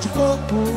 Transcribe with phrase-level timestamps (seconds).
[0.00, 0.67] de coco.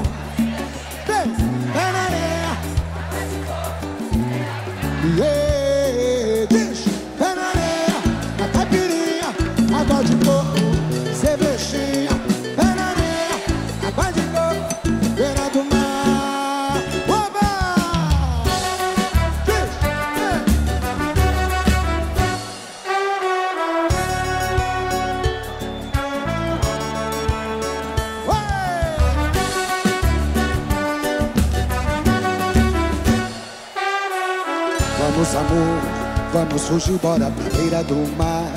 [37.81, 38.51] Beira do mar.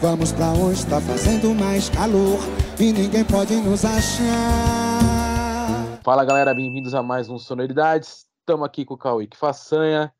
[0.00, 2.38] Vamos pra onde tá fazendo mais calor
[2.78, 5.00] e ninguém pode nos achar.
[6.02, 8.26] Fala galera, bem-vindos a mais um Sonoridades.
[8.40, 10.12] Estamos aqui com o Cauê Façanha,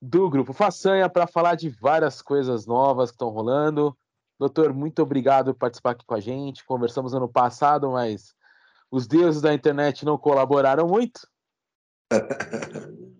[0.00, 3.96] do grupo Façanha, para falar de várias coisas novas que estão rolando.
[4.38, 6.64] Doutor, muito obrigado por participar aqui com a gente.
[6.64, 8.34] Conversamos ano passado, mas
[8.90, 11.26] os deuses da internet não colaboraram muito.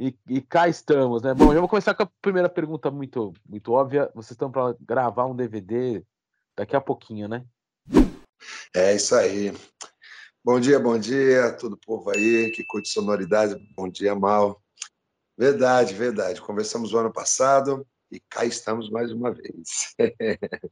[0.00, 1.34] E, e cá estamos, né?
[1.34, 4.10] Bom, eu vou começar com a primeira pergunta muito, muito óbvia.
[4.14, 6.02] Vocês estão para gravar um DVD
[6.56, 7.44] daqui a pouquinho, né?
[8.74, 9.52] É isso aí.
[10.42, 13.54] Bom dia, bom dia, todo povo aí que curte sonoridade.
[13.76, 14.64] Bom dia, Mal.
[15.36, 16.40] Verdade, verdade.
[16.40, 19.94] Conversamos o ano passado e cá estamos mais uma vez.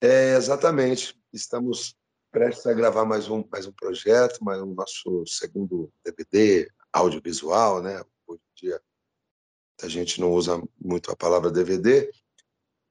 [0.00, 1.20] É, exatamente.
[1.32, 1.96] Estamos
[2.30, 8.02] prestes a gravar mais um, mais um projeto, mais um nosso segundo DVD audiovisual, né?
[8.26, 8.82] Hoje em dia
[9.80, 12.10] a gente não usa muito a palavra DVD,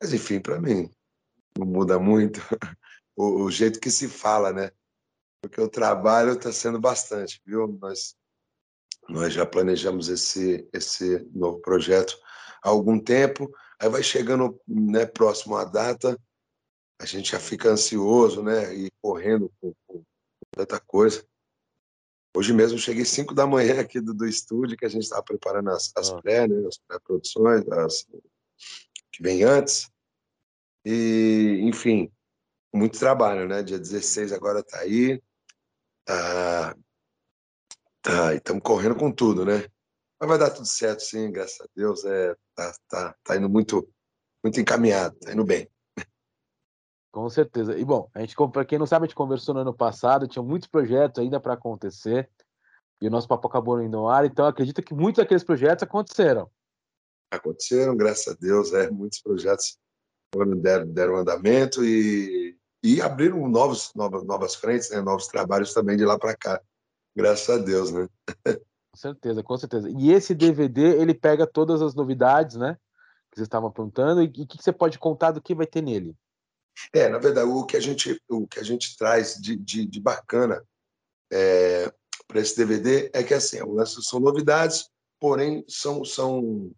[0.01, 0.89] mas enfim, para mim
[1.57, 2.39] não muda muito
[3.15, 4.71] o, o jeito que se fala, né?
[5.41, 7.67] Porque o trabalho está sendo bastante, viu?
[7.67, 8.15] Nós,
[9.09, 12.17] nós já planejamos esse, esse novo projeto
[12.63, 16.19] há algum tempo, aí vai chegando né, próximo à data,
[16.99, 18.73] a gente já fica ansioso, né?
[18.73, 20.03] E correndo com, com
[20.51, 21.25] tanta coisa.
[22.38, 25.71] Hoje mesmo cheguei 5 da manhã aqui do, do estúdio, que a gente estava preparando
[25.71, 26.21] as, as Ah.
[26.21, 28.05] pré, né, as pré-produções, as
[29.11, 29.89] que vem antes.
[30.86, 32.11] E, enfim,
[32.71, 33.64] muito trabalho, né?
[33.64, 35.20] Dia 16 agora tá aí.
[36.05, 36.77] Tá,
[38.03, 39.67] tá, e estamos correndo com tudo, né?
[40.19, 42.05] Mas vai dar tudo certo, sim, graças a Deus.
[42.05, 43.92] É, tá, tá, tá indo muito,
[44.43, 45.67] muito encaminhado, tá indo bem.
[47.17, 47.76] Com certeza.
[47.76, 50.44] E bom, a gente, para quem não sabe, a gente conversou no ano passado, tinha
[50.44, 52.30] muitos projetos ainda para acontecer,
[53.02, 56.48] e o nosso papo acabou indo ao ar, então acredito que muitos daqueles projetos aconteceram.
[57.32, 59.80] Aconteceram, graças a Deus, é, muitos projetos
[60.61, 65.02] deram, deram andamento e, e abriram novos, novas, novas frentes, né?
[65.02, 66.61] novos trabalhos também de lá para cá,
[67.16, 68.08] graças a Deus, né?
[68.45, 69.89] Com certeza, com certeza.
[69.89, 72.76] E esse DVD, ele pega todas as novidades, né?
[73.32, 75.82] Que vocês estavam apontando, e o que, que você pode contar do que vai ter
[75.82, 76.16] nele?
[76.93, 79.99] É, na verdade, o que a gente, o que a gente traz de, de, de
[79.99, 80.64] bacana
[81.32, 81.92] é,
[82.27, 84.89] para esse DVD é que assim, são novidades,
[85.20, 86.71] porém são, são,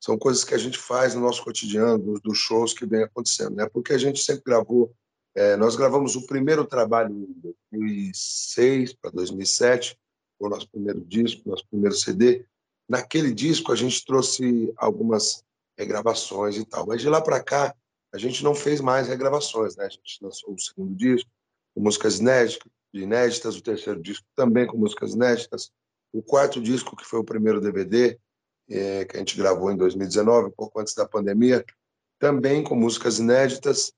[0.00, 3.56] são coisas que a gente faz no nosso cotidiano, dos, dos shows que vem acontecendo,
[3.56, 3.68] né?
[3.68, 4.92] Porque a gente sempre gravou,
[5.34, 9.98] é, nós gravamos o primeiro trabalho em 2006 para 2007,
[10.38, 12.44] o nosso primeiro disco, nosso primeiro CD.
[12.88, 15.44] Naquele disco a gente trouxe algumas
[15.78, 17.74] regravações e tal, mas de lá para cá
[18.16, 19.84] a gente não fez mais regravações, né?
[19.84, 21.30] A gente lançou o segundo disco
[21.74, 25.70] com músicas inéditas, o terceiro disco também com músicas inéditas,
[26.14, 28.18] o quarto disco que foi o primeiro DVD
[28.70, 31.62] é, que a gente gravou em 2019, um pouco antes da pandemia,
[32.18, 33.92] também com músicas inéditas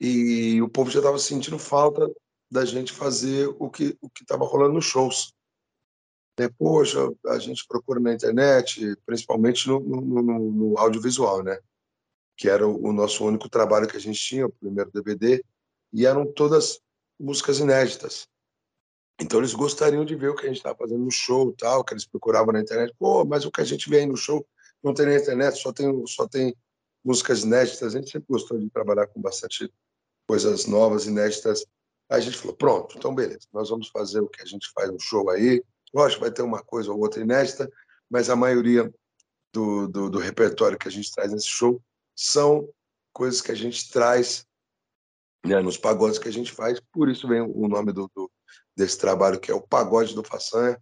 [0.00, 2.10] e o povo já estava sentindo falta
[2.50, 5.34] da gente fazer o que o que estava rolando nos shows.
[6.38, 6.48] Né?
[6.58, 11.58] Poxa, a gente procura na internet, principalmente no, no, no, no audiovisual, né?
[12.36, 15.42] Que era o nosso único trabalho que a gente tinha, o primeiro DVD,
[15.92, 16.80] e eram todas
[17.18, 18.28] músicas inéditas.
[19.18, 21.94] Então eles gostariam de ver o que a gente estava fazendo no show, tal, que
[21.94, 22.94] eles procuravam na internet.
[22.98, 24.46] Pô, mas o que a gente vê aí no show
[24.82, 26.54] não tem na internet, só tem só tem
[27.02, 27.94] músicas inéditas.
[27.94, 29.72] A gente sempre gostou de trabalhar com bastante
[30.28, 31.64] coisas novas, inéditas.
[32.10, 34.90] Aí a gente falou, pronto, então beleza, nós vamos fazer o que a gente faz
[34.90, 35.64] no show aí.
[35.94, 37.70] Lógico, vai ter uma coisa ou outra inédita,
[38.10, 38.92] mas a maioria
[39.52, 41.80] do, do, do repertório que a gente traz nesse show
[42.16, 42.68] são
[43.12, 44.46] coisas que a gente traz
[45.44, 46.80] né, nos pagodes que a gente faz.
[46.92, 48.30] Por isso vem o nome do, do
[48.74, 50.78] desse trabalho, que é o Pagode do Façanha,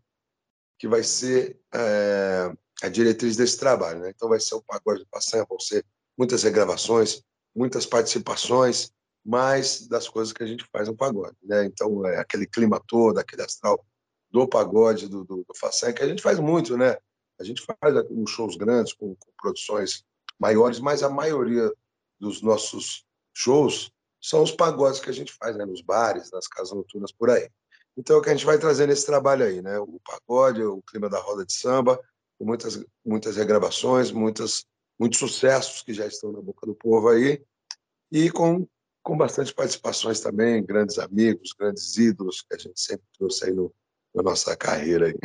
[0.78, 2.52] que vai ser é,
[2.82, 4.00] a diretriz desse trabalho.
[4.00, 4.10] Né?
[4.10, 5.84] Então vai ser o Pagode do Façanha, vão ser
[6.18, 7.22] muitas regravações,
[7.54, 8.90] muitas participações,
[9.24, 11.36] mais das coisas que a gente faz no pagode.
[11.42, 11.64] Né?
[11.64, 13.84] Então é aquele clima todo, aquele astral
[14.30, 16.98] do pagode, do, do, do Façanha, que a gente faz muito, né?
[17.38, 20.04] A gente faz uns shows grandes, com, com produções
[20.38, 21.72] maiores, mas a maioria
[22.18, 23.90] dos nossos shows
[24.20, 27.48] são os pagodes que a gente faz né, nos bares, nas casas noturnas por aí.
[27.96, 29.78] Então, é o que a gente vai trazer nesse trabalho aí, né?
[29.78, 32.00] O pagode, o clima da roda de samba,
[32.40, 34.64] muitas, muitas regravações, muitas,
[34.98, 37.42] muitos sucessos que já estão na boca do povo aí,
[38.10, 38.66] e com,
[39.02, 43.72] com bastante participações também, grandes amigos, grandes ídolos que a gente sempre trouxe aí no,
[44.14, 45.18] na nossa carreira aí.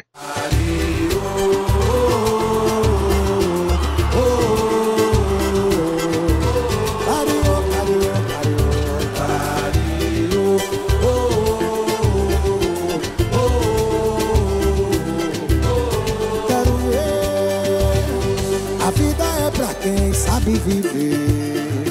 [20.69, 21.86] Viver,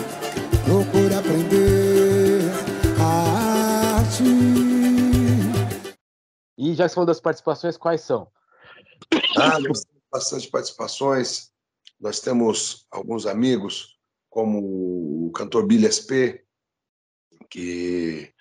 [0.65, 2.43] procura aprender
[3.01, 4.23] a arte.
[6.57, 8.31] E já que você falou das participações, quais são?
[9.37, 11.51] Ah, nós temos bastante participações.
[12.01, 13.99] Nós temos alguns amigos,
[14.31, 16.47] como o cantor Billy SP,
[17.51, 18.33] que,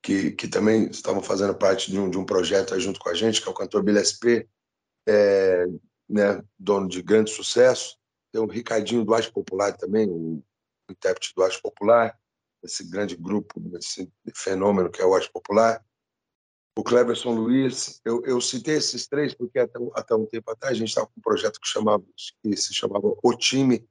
[0.00, 3.42] que, que também estavam fazendo parte de um, de um projeto junto com a gente,
[3.42, 4.46] que é o cantor Billy SP,
[5.08, 5.66] é,
[6.08, 8.00] né, dono de grande sucesso
[8.32, 10.42] tem o Ricardinho do Arte Popular também, o,
[10.90, 12.18] intérprete do Arte Popular,
[12.62, 15.84] esse grande grupo, esse fenômeno que é o Arte Popular.
[16.76, 20.78] O Cleverson Luiz, eu, eu citei esses três porque até, até um tempo atrás a
[20.78, 22.02] gente estava com um projeto que, chamava,
[22.42, 23.86] que se chamava O Time,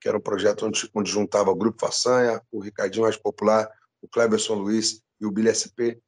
[0.00, 3.70] que era um projeto onde, onde juntava o Grupo Façanha, o Ricardinho Arte Popular,
[4.02, 6.02] o Cleverson Luiz e o Billy SP.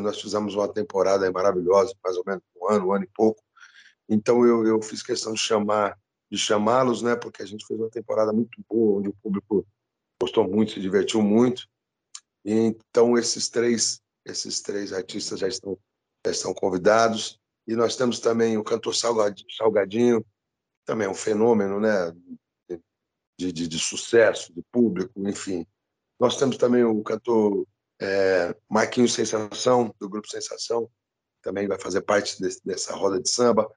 [0.00, 3.42] Nós fizemos uma temporada maravilhosa, mais ou menos um ano, um ano e pouco.
[4.08, 5.96] Então eu, eu fiz questão de chamar
[6.30, 7.16] de chamá-los, né?
[7.16, 9.66] Porque a gente fez uma temporada muito boa, onde o público
[10.20, 11.66] gostou muito, se divertiu muito.
[12.44, 15.78] E, então esses três, esses três artistas já estão,
[16.24, 17.38] já estão convidados.
[17.66, 20.24] E nós temos também o cantor Salgadinho,
[20.84, 22.12] também é um fenômeno, né?
[23.38, 25.66] De, de, de sucesso, de público, enfim.
[26.18, 27.66] Nós temos também o cantor
[28.00, 30.90] é, Marquinhos Sensação, do grupo Sensação,
[31.42, 33.70] também vai fazer parte desse, dessa roda de samba.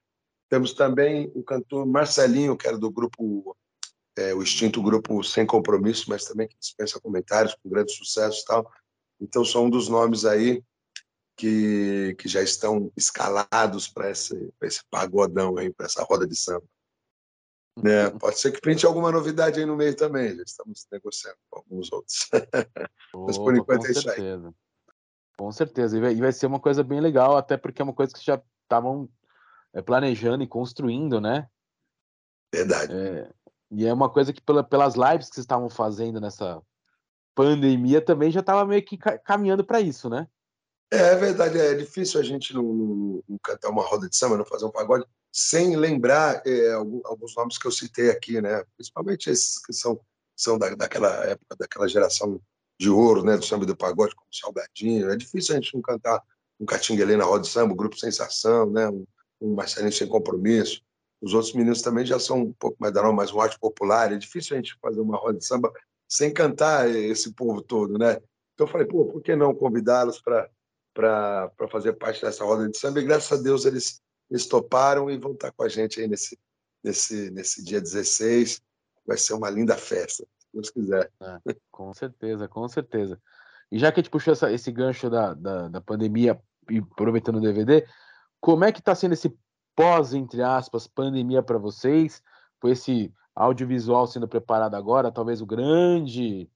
[0.48, 3.56] Temos também o cantor Marcelinho, que era do grupo,
[4.16, 8.44] é, o extinto grupo Sem Compromisso, mas também que dispensa comentários, com grande sucesso e
[8.44, 8.72] tal.
[9.20, 10.62] Então, são um dos nomes aí
[11.36, 16.64] que, que já estão escalados para esse, esse pagodão aí, para essa roda de samba.
[17.76, 18.08] Né?
[18.10, 21.92] Pode ser que pinte alguma novidade aí no meio também, já estamos negociando com alguns
[21.92, 22.28] outros.
[23.26, 24.48] Mas por enquanto é isso certeza.
[24.48, 24.54] aí.
[25.36, 27.94] Com certeza, e vai, e vai ser uma coisa bem legal, até porque é uma
[27.94, 29.08] coisa que já estavam
[29.82, 31.48] planejando e construindo, né?
[32.52, 32.92] Verdade.
[32.92, 33.30] É,
[33.70, 36.62] e é uma coisa que pela, pelas lives que vocês estavam fazendo nessa
[37.34, 40.28] pandemia também já estava meio que caminhando para isso, né?
[40.92, 44.36] É, é, verdade, é difícil a gente não, não, não, cantar uma roda de samba,
[44.36, 48.64] não fazer um pagode, sem lembrar é, alguns nomes que eu citei aqui, né?
[48.76, 50.00] Principalmente esses que são,
[50.36, 52.40] são da, daquela época, daquela geração
[52.78, 53.36] de ouro, né?
[53.36, 55.10] Do samba e do pagode, como Salgadinho.
[55.10, 56.22] É difícil a gente não cantar
[56.60, 58.88] um Catinguelê na roda de samba, o Grupo Sensação, né?
[58.88, 59.04] Um,
[59.40, 60.82] um Marcelinho sem compromisso.
[61.20, 64.12] Os outros meninos também já são um pouco mais da mais um arte popular.
[64.12, 65.72] É difícil a gente fazer uma roda de samba
[66.08, 68.20] sem cantar esse povo todo, né?
[68.54, 73.00] Então eu falei, pô, por que não convidá-los para fazer parte dessa roda de samba?
[73.00, 74.00] E graças a Deus eles,
[74.30, 76.38] eles toparam e vão estar com a gente aí nesse,
[76.82, 78.60] nesse, nesse dia 16.
[79.06, 81.10] Vai ser uma linda festa, se Deus quiser.
[81.20, 83.20] É, com certeza, com certeza.
[83.72, 87.36] E já que a gente puxou essa, esse gancho da, da, da pandemia e aproveitando
[87.36, 87.86] o DVD,
[88.44, 89.34] como é que está sendo esse
[89.74, 92.22] pós, entre aspas, pandemia para vocês?
[92.60, 96.46] Com esse audiovisual sendo preparado agora, talvez o grande,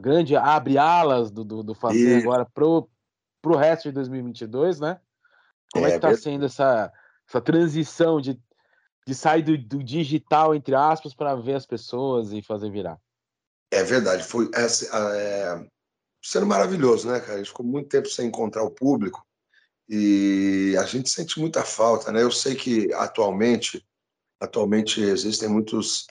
[0.00, 2.90] grande abre alas do, do, do Fazer agora pro,
[3.40, 5.00] pro resto de 2022, né?
[5.72, 6.92] Como é, é que está sendo essa,
[7.28, 8.36] essa transição de,
[9.06, 12.98] de sair do, do digital, entre aspas, para ver as pessoas e fazer virar?
[13.70, 14.66] É verdade, foi é,
[15.16, 15.66] é,
[16.20, 17.34] sendo maravilhoso, né, cara?
[17.34, 19.24] A gente ficou muito tempo sem encontrar o público
[19.88, 22.22] e a gente sente muita falta, né?
[22.22, 23.84] Eu sei que atualmente,
[24.40, 26.06] atualmente existem muitos,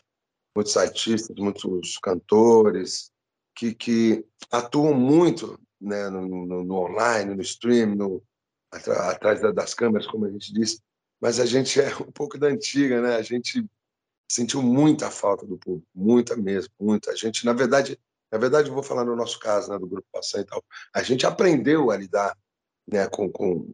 [0.56, 3.12] muitos artistas, muitos cantores
[3.56, 6.10] que, que atuam muito, né?
[6.10, 8.24] No, no, no online, no stream, no,
[8.72, 10.82] atrás das câmeras, como a gente disse.
[11.20, 13.16] Mas a gente é um pouco da antiga, né?
[13.16, 13.66] A gente
[14.30, 17.12] sentiu muita falta do público, muita mesmo, muita.
[17.12, 18.00] A gente, na verdade,
[18.32, 20.64] na verdade, eu vou falar no nosso caso, né, do grupo Passan e tal.
[20.92, 22.36] A gente aprendeu a lidar
[22.88, 23.72] né, com, com,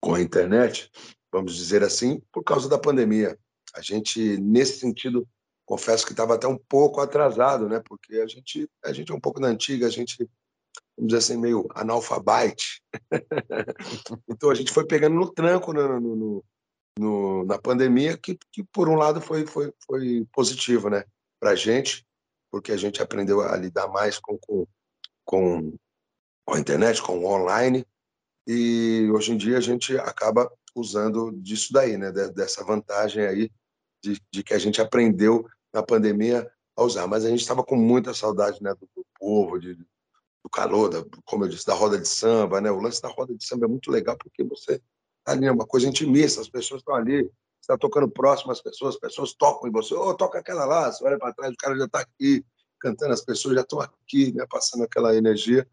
[0.00, 0.90] com a internet,
[1.30, 3.38] vamos dizer assim, por causa da pandemia.
[3.74, 5.28] A gente, nesse sentido,
[5.66, 9.20] confesso que estava até um pouco atrasado, né, porque a gente, a gente é um
[9.20, 10.16] pouco da antiga, a gente,
[10.96, 12.82] vamos dizer assim, meio analfabete.
[14.28, 16.44] então a gente foi pegando no tranco no, no,
[16.98, 21.04] no, na pandemia, que, que por um lado foi, foi, foi positivo né,
[21.38, 22.06] para a gente,
[22.50, 24.38] porque a gente aprendeu a lidar mais com
[25.28, 25.74] com,
[26.46, 27.84] com a internet, com o online,
[28.50, 32.10] e hoje em dia a gente acaba usando disso daí, né?
[32.10, 33.50] dessa vantagem aí
[34.02, 37.06] de, de que a gente aprendeu na pandemia a usar.
[37.06, 41.04] Mas a gente estava com muita saudade né, do, do povo, de, do calor, da,
[41.26, 42.58] como eu disse, da roda de samba.
[42.58, 42.70] Né?
[42.70, 44.80] O lance da roda de samba é muito legal porque você
[45.24, 48.94] tá ali, é uma coisa intimista, as pessoas estão ali, está tocando próximo às pessoas,
[48.94, 51.56] as pessoas tocam em você, ô, oh, toca aquela lá, você olha para trás, o
[51.56, 52.42] cara já está aqui
[52.80, 55.68] cantando, as pessoas já estão aqui, né, passando aquela energia.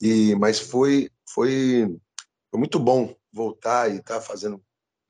[0.00, 1.86] E mas foi foi,
[2.50, 4.62] foi muito bom voltar e estar tá fazendo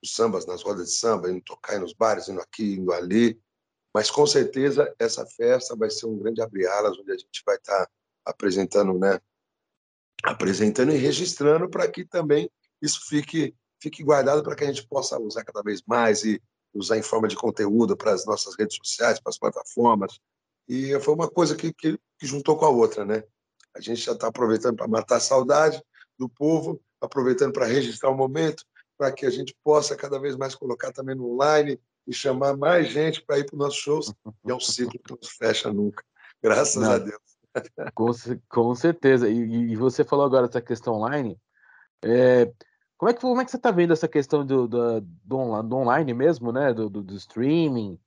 [0.02, 3.40] os sambas nas rodas de samba, indo tocar nos bares, indo aqui, indo ali.
[3.92, 7.86] Mas com certeza essa festa vai ser um grande abre-alas, onde a gente vai estar
[7.86, 7.92] tá
[8.24, 9.20] apresentando, né?
[10.22, 12.50] Apresentando e registrando para que também
[12.80, 16.40] isso fique fique guardado para que a gente possa usar cada vez mais e
[16.72, 20.18] usar em forma de conteúdo para as nossas redes sociais, para as plataformas.
[20.66, 23.22] E foi uma coisa que, que, que juntou com a outra, né?
[23.74, 25.82] A gente já está aproveitando para matar a saudade
[26.18, 28.64] do povo, aproveitando para registrar o momento,
[28.96, 32.88] para que a gente possa cada vez mais colocar também no online e chamar mais
[32.88, 34.14] gente para ir para os nossos shows.
[34.46, 36.04] E é um ciclo que não se fecha nunca.
[36.42, 36.92] Graças não.
[36.92, 37.34] a Deus.
[37.94, 38.10] Com,
[38.48, 39.28] com certeza.
[39.28, 41.38] E, e, você falou agora essa questão online.
[42.02, 42.52] É,
[42.96, 45.76] como, é que, como é que você está vendo essa questão do, do, do, do
[45.76, 46.72] online mesmo, né?
[46.72, 47.98] Do, do, do streaming,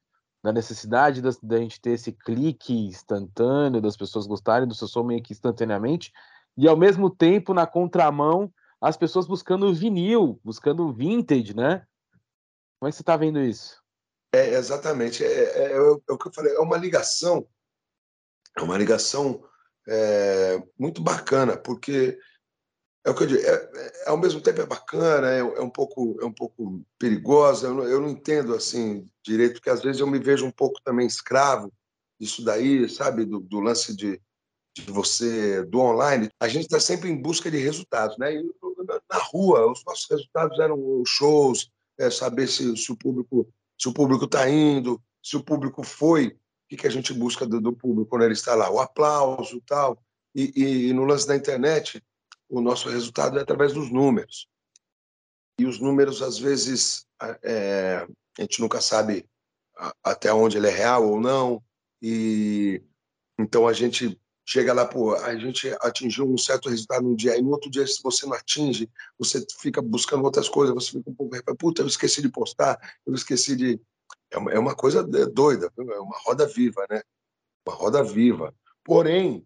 [0.44, 5.03] da necessidade da, da, gente ter esse clique instantâneo, das pessoas gostarem do seu som
[5.03, 6.12] meio que instantaneamente,
[6.56, 8.51] e ao mesmo tempo, na contramão,
[8.82, 11.86] as pessoas buscando vinil, buscando vintage, né?
[12.79, 13.82] Como é que você está vendo isso?
[14.34, 15.24] É, exatamente.
[15.24, 17.48] É, é, é, é, o que eu falei, é uma ligação,
[18.58, 19.44] é uma ligação
[19.88, 22.17] é, muito bacana, porque
[23.08, 26.18] é o que eu digo, é, é ao mesmo tempo é bacana, é, um pouco,
[26.22, 27.68] é um pouco perigosa.
[27.68, 30.82] Eu não, eu não entendo assim direito, porque às vezes eu me vejo um pouco
[30.84, 31.72] também escravo
[32.20, 34.20] disso daí, sabe, do, do lance de,
[34.76, 36.30] de você do online.
[36.38, 38.36] A gente está sempre em busca de resultados, né?
[38.36, 38.44] E,
[39.10, 39.72] na rua.
[39.72, 43.48] Os nossos resultados eram shows, é, saber se, se, o público
[43.80, 46.36] se o público está indo, se o público foi, o
[46.68, 49.98] que, que a gente busca do, do, público quando ele está lá, o aplauso tal.
[50.36, 52.04] E, e, e no lance da internet,
[52.50, 54.48] o nosso resultado é através dos números.
[55.60, 57.06] E os números, às vezes,
[57.44, 59.25] é, a gente nunca sabe
[60.04, 61.63] até onde ele é real ou não.
[62.01, 62.82] E
[63.39, 67.42] então a gente chega lá, pô, a gente atingiu um certo resultado num dia, e
[67.42, 68.89] no outro dia, se você não atinge,
[69.20, 73.13] você fica buscando outras coisas, você fica um pouco, puta, eu esqueci de postar, eu
[73.13, 73.80] esqueci de.
[74.32, 77.01] É uma, é uma coisa doida, é uma roda viva, né?
[77.68, 78.56] Uma roda viva.
[78.84, 79.46] Porém,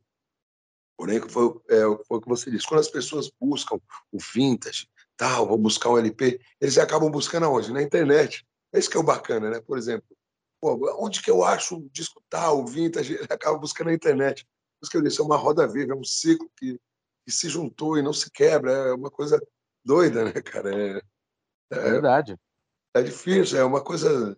[1.01, 3.79] porém foi, é, foi o que você disse, quando as pessoas buscam
[4.12, 7.74] o vintage, tal, vou buscar um LP, eles acabam buscando aonde?
[7.74, 8.46] Na internet.
[8.72, 9.60] É isso que é o bacana, né?
[9.62, 10.05] Por exemplo,
[10.62, 13.15] pô, onde que eu acho o disco tal, o vintage?
[13.15, 14.48] Ele acaba buscando na internet
[14.79, 16.79] isso que eu disse, é uma roda viva, é um ciclo que,
[17.25, 18.72] que se juntou e não se quebra.
[18.72, 19.41] É uma coisa
[19.84, 20.72] doida, né, cara?
[20.72, 20.98] É,
[21.72, 22.38] é, é verdade.
[22.93, 24.38] É difícil, é uma coisa.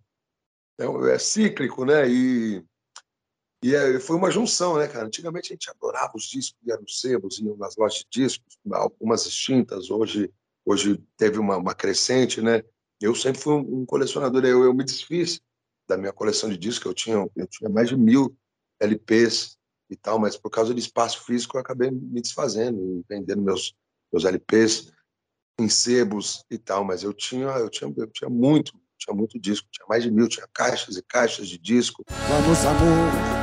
[0.80, 2.08] É, é cíclico, né?
[2.08, 2.64] E,
[3.64, 5.06] e é, foi uma junção, né, cara?
[5.06, 9.90] Antigamente a gente adorava os discos, ia nos sebos, nas lojas de discos, algumas extintas,
[9.90, 10.30] hoje,
[10.66, 12.62] hoje teve uma, uma crescente, né?
[13.00, 15.40] Eu sempre fui um colecionador, eu, eu me desfiz
[15.88, 18.36] da minha coleção de discos, eu tinha, eu tinha mais de mil
[18.82, 19.58] LPs
[19.90, 23.74] e tal, mas por causa de espaço físico eu acabei me desfazendo, vendendo meus
[24.12, 24.92] meus LPs
[25.60, 29.68] em sebos e tal, mas eu tinha eu tinha eu tinha muito, tinha muito disco,
[29.72, 32.04] tinha mais de mil, tinha caixas e caixas de disco.
[32.28, 33.43] Vamos amor,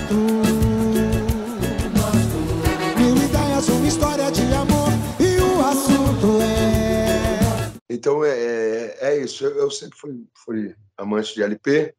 [7.93, 9.43] Então é, é, é isso.
[9.43, 11.93] Eu, eu sempre fui, fui, amante de LP,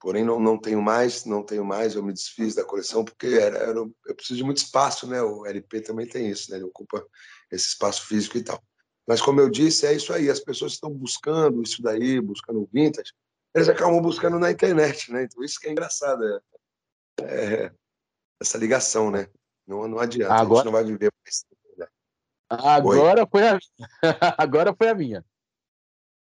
[0.00, 1.94] porém não, não tenho mais, não tenho mais.
[1.94, 5.22] Eu me desfiz da coleção porque era, era, eu preciso de muito espaço, né?
[5.22, 6.56] O LP também tem isso, né?
[6.56, 7.06] Ele ocupa
[7.50, 8.60] esse espaço físico e tal.
[9.06, 10.28] Mas, como eu disse, é isso aí.
[10.28, 13.12] As pessoas estão buscando isso daí, buscando vintage,
[13.54, 15.24] eles acabam buscando na internet, né?
[15.24, 16.24] Então, isso que é engraçado.
[16.24, 17.72] É, é
[18.40, 19.28] essa ligação, né?
[19.66, 20.52] Não, não adianta, Agora...
[20.52, 21.44] a gente não vai viver mais.
[22.50, 23.58] Agora foi a
[24.36, 25.24] Agora foi a minha.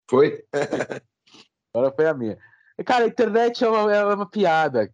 [0.09, 0.45] Foi?
[1.73, 2.39] Agora foi a minha.
[2.85, 4.93] Cara, a internet é uma, é uma piada.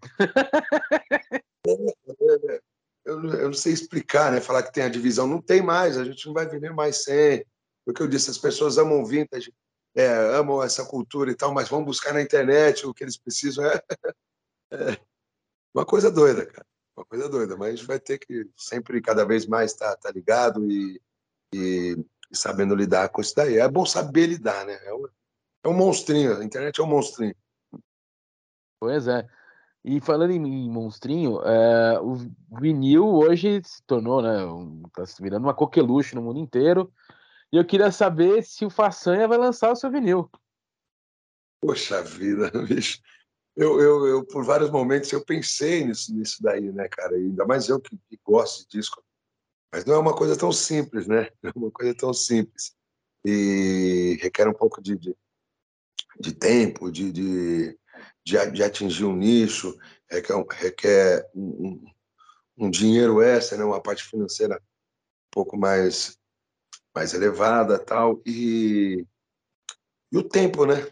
[3.04, 4.40] Eu, eu, não sei explicar, né?
[4.40, 5.26] Falar que tem a divisão.
[5.26, 7.44] Não tem mais, a gente não vai viver mais sem.
[7.84, 9.52] Porque eu disse, as pessoas amam vintage.
[9.94, 13.64] é, amam essa cultura e tal, mas vão buscar na internet o que eles precisam.
[13.64, 13.80] É,
[14.72, 15.00] é
[15.74, 16.66] uma coisa doida, cara.
[16.96, 20.08] Uma coisa doida, mas a gente vai ter que sempre, cada vez mais, estar tá,
[20.08, 21.00] tá ligado e,
[21.54, 21.96] e,
[22.30, 23.58] e, sabendo lidar com isso daí.
[23.58, 24.78] É bom saber lidar, né?
[24.84, 25.06] É um,
[25.64, 27.34] é um monstrinho, a internet é um monstrinho.
[28.80, 29.26] Pois é.
[29.84, 32.16] E falando em, monstrinho, é, o
[32.60, 34.38] vinil hoje se tornou, né?
[34.92, 36.92] Tá se virando uma coqueluche no mundo inteiro.
[37.52, 40.28] E eu queria saber se o Façanha vai lançar o seu vinil.
[41.60, 43.00] Poxa vida, bicho.
[43.54, 47.14] Eu, eu, eu, por vários momentos, eu pensei nisso, nisso daí, né, cara?
[47.14, 49.02] ainda mais eu que, que gosto de disco.
[49.72, 51.30] Mas não é uma coisa tão simples, né?
[51.42, 52.74] Não é uma coisa tão simples.
[53.24, 55.16] E requer um pouco de, de,
[56.20, 57.78] de tempo, de, de,
[58.24, 59.76] de, atingir um nicho,
[60.08, 61.84] requer, requer um,
[62.56, 63.64] um, dinheiro extra, né?
[63.64, 66.18] uma parte financeira um pouco mais
[66.94, 69.04] mais elevada tal e
[70.10, 70.88] e o tempo né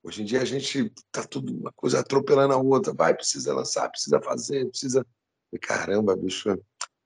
[0.00, 3.88] hoje em dia a gente tá tudo uma coisa atropelando a outra vai precisa lançar
[3.88, 5.04] precisa fazer precisa
[5.60, 6.56] caramba bicho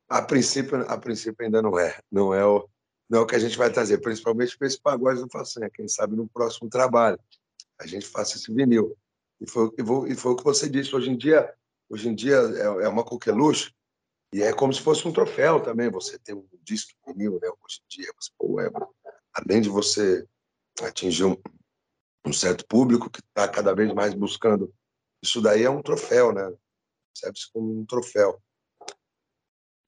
[0.08, 2.68] a princípio a princípio ainda não é não é o
[3.08, 5.88] não é o que a gente vai trazer principalmente para esse pagode do façanha quem
[5.88, 7.18] sabe no próximo trabalho
[7.78, 8.96] a gente faça esse vinil
[9.40, 9.70] e foi,
[10.08, 11.52] e foi o que você disse hoje em dia
[11.88, 13.72] hoje em dia é, é uma coqueluche
[14.34, 17.48] e é como se fosse um troféu também, você ter um disco vinil, né?
[17.62, 18.68] Hoje em dia, você, pô, é,
[19.32, 20.26] além de você
[20.82, 21.36] atingir um,
[22.26, 24.74] um certo público que está cada vez mais buscando,
[25.22, 26.52] isso daí é um troféu, né?
[27.16, 28.42] Serve-se como um troféu.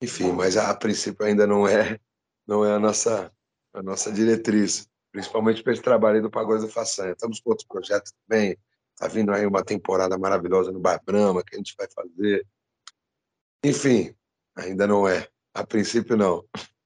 [0.01, 1.99] Enfim, mas a, a, princípio ainda não é,
[2.45, 3.31] não é a nossa,
[3.73, 7.13] a nossa diretriz, principalmente para esse trabalho do Pagode do Façanha.
[7.13, 8.57] Estamos com outros projetos também.
[8.93, 12.45] Está vindo aí uma temporada maravilhosa no Bar Brahma que a gente vai fazer.
[13.63, 14.15] Enfim,
[14.57, 15.27] Ainda não é.
[15.53, 16.43] A princípio, não.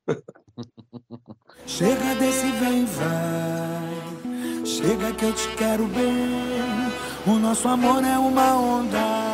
[1.66, 4.66] Chega desse vem vai.
[4.66, 6.42] Chega que eu te quero bem.
[7.26, 9.31] O nosso amor é uma onda.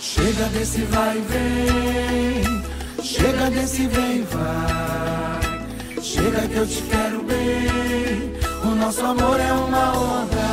[0.00, 2.62] Chega desse vai e vem.
[3.02, 6.02] Chega desse vem vai.
[6.02, 8.32] Chega que eu te quero bem.
[8.64, 10.48] O nosso amor é uma onda.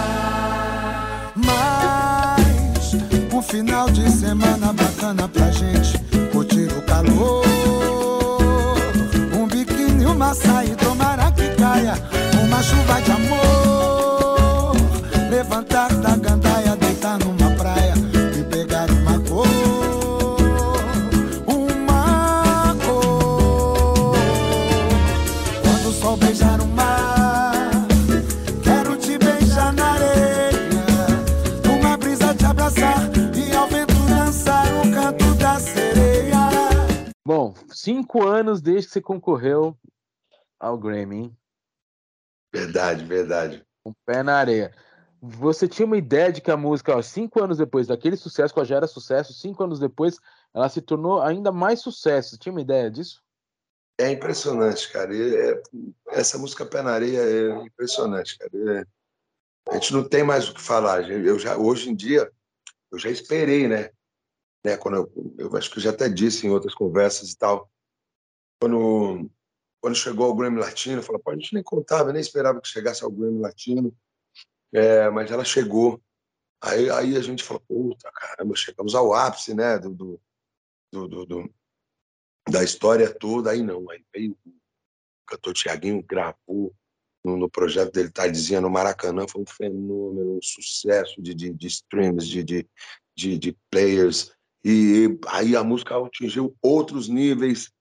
[1.35, 2.95] Mas
[3.33, 5.97] um final de semana bacana pra gente
[6.31, 7.45] curtir o calor.
[9.33, 11.93] Um biquíni, uma saia, tomara que caia
[12.43, 14.75] uma chuva de amor.
[15.29, 16.44] Levantar da gandaia,
[37.85, 39.77] cinco anos desde que você concorreu
[40.59, 41.17] ao Grammy.
[41.17, 41.37] Hein?
[42.51, 43.63] Verdade, verdade.
[43.85, 44.73] Um pé na areia.
[45.21, 48.65] Você tinha uma ideia de que a música, ó, cinco anos depois daquele sucesso, que
[48.65, 50.17] já era sucesso, cinco anos depois,
[50.51, 52.31] ela se tornou ainda mais sucesso.
[52.31, 53.21] Você tinha uma ideia disso?
[53.99, 55.15] É impressionante, cara.
[55.15, 55.61] É,
[56.07, 58.51] essa música Pé na Areia é impressionante, cara.
[58.79, 58.85] É,
[59.69, 61.07] a gente não tem mais o que falar.
[61.09, 62.31] Eu já, hoje em dia,
[62.91, 63.91] eu já esperei, né?
[64.65, 64.75] né?
[64.75, 67.69] Quando eu, eu acho que eu já até disse em outras conversas e tal,
[68.59, 69.29] quando
[69.81, 73.03] quando chegou ao Grammy Latino, falei, pô, a gente nem contava, nem esperava que chegasse
[73.03, 73.95] ao Grammy Latino,
[74.73, 76.01] é, mas ela chegou.
[76.59, 80.19] Aí, aí a gente falou, puta, caramba, chegamos ao ápice, né, do,
[80.91, 81.53] do, do, do
[82.49, 83.51] da história toda.
[83.51, 84.53] Aí não, aí veio o
[85.27, 86.73] cantor Tiaguinho, gravou
[87.23, 91.67] no, no, projeto dele, Tardezinha no Maracanã, foi um fenômeno, um sucesso de, de, de
[91.67, 92.69] streams, de, de,
[93.15, 94.31] de, de players,
[94.63, 97.71] e aí a música atingiu outros níveis.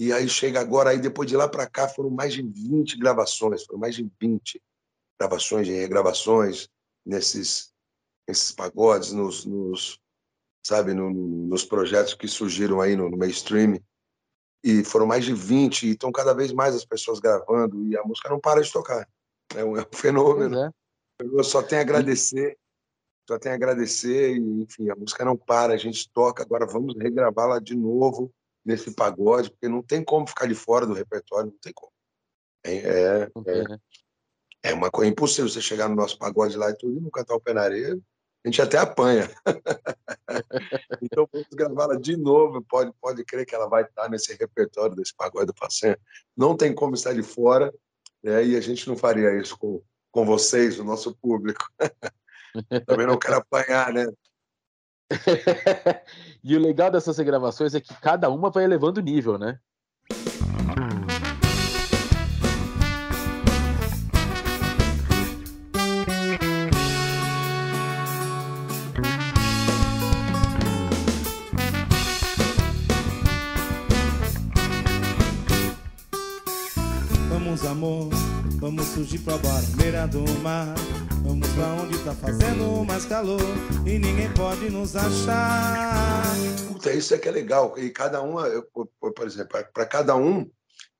[0.00, 3.66] E aí chega agora, aí depois de lá para cá foram mais de 20 gravações,
[3.66, 4.58] foram mais de 20
[5.20, 6.70] gravações e regravações
[7.04, 7.70] nesses,
[8.26, 10.00] nesses pagodes, nos, nos
[10.66, 13.78] sabe, no, nos projetos que surgiram aí no, no mainstream.
[14.64, 18.02] E foram mais de 20, e estão cada vez mais as pessoas gravando, e a
[18.02, 19.06] música não para de tocar.
[19.54, 20.64] É um, é um fenômeno.
[20.64, 20.70] É.
[21.20, 22.56] Eu só tenho a agradecer
[23.28, 26.96] só tenho a agradecer e, enfim, a música não para, a gente toca, agora vamos
[26.96, 28.32] regravá-la de novo
[28.64, 31.92] nesse pagode, porque não tem como ficar de fora do repertório, não tem como.
[32.64, 33.78] É, é, é, né?
[34.62, 37.34] é uma coisa impossível você chegar no nosso pagode lá e tudo e não cantar
[37.34, 37.98] o pé na areia,
[38.44, 39.30] a gente até apanha.
[41.02, 45.14] então vamos gravá-la de novo, pode, pode crer que ela vai estar nesse repertório desse
[45.14, 45.98] pagode do Passanha.
[46.36, 47.72] Não tem como estar de fora,
[48.22, 48.44] né?
[48.44, 51.70] e a gente não faria isso com, com vocês, o nosso público.
[52.86, 54.06] Também não quero apanhar, né?
[56.42, 59.58] e o legal dessas gravações é que cada uma vai elevando o nível, né?
[79.00, 79.38] Surgir pra
[79.76, 80.74] beira do mar.
[81.22, 83.40] Vamos pra onde tá fazendo mais calor
[83.86, 86.22] e ninguém pode nos achar.
[86.68, 87.78] Puta, isso é que é legal.
[87.78, 88.34] E cada um,
[89.00, 90.50] por exemplo, para cada um,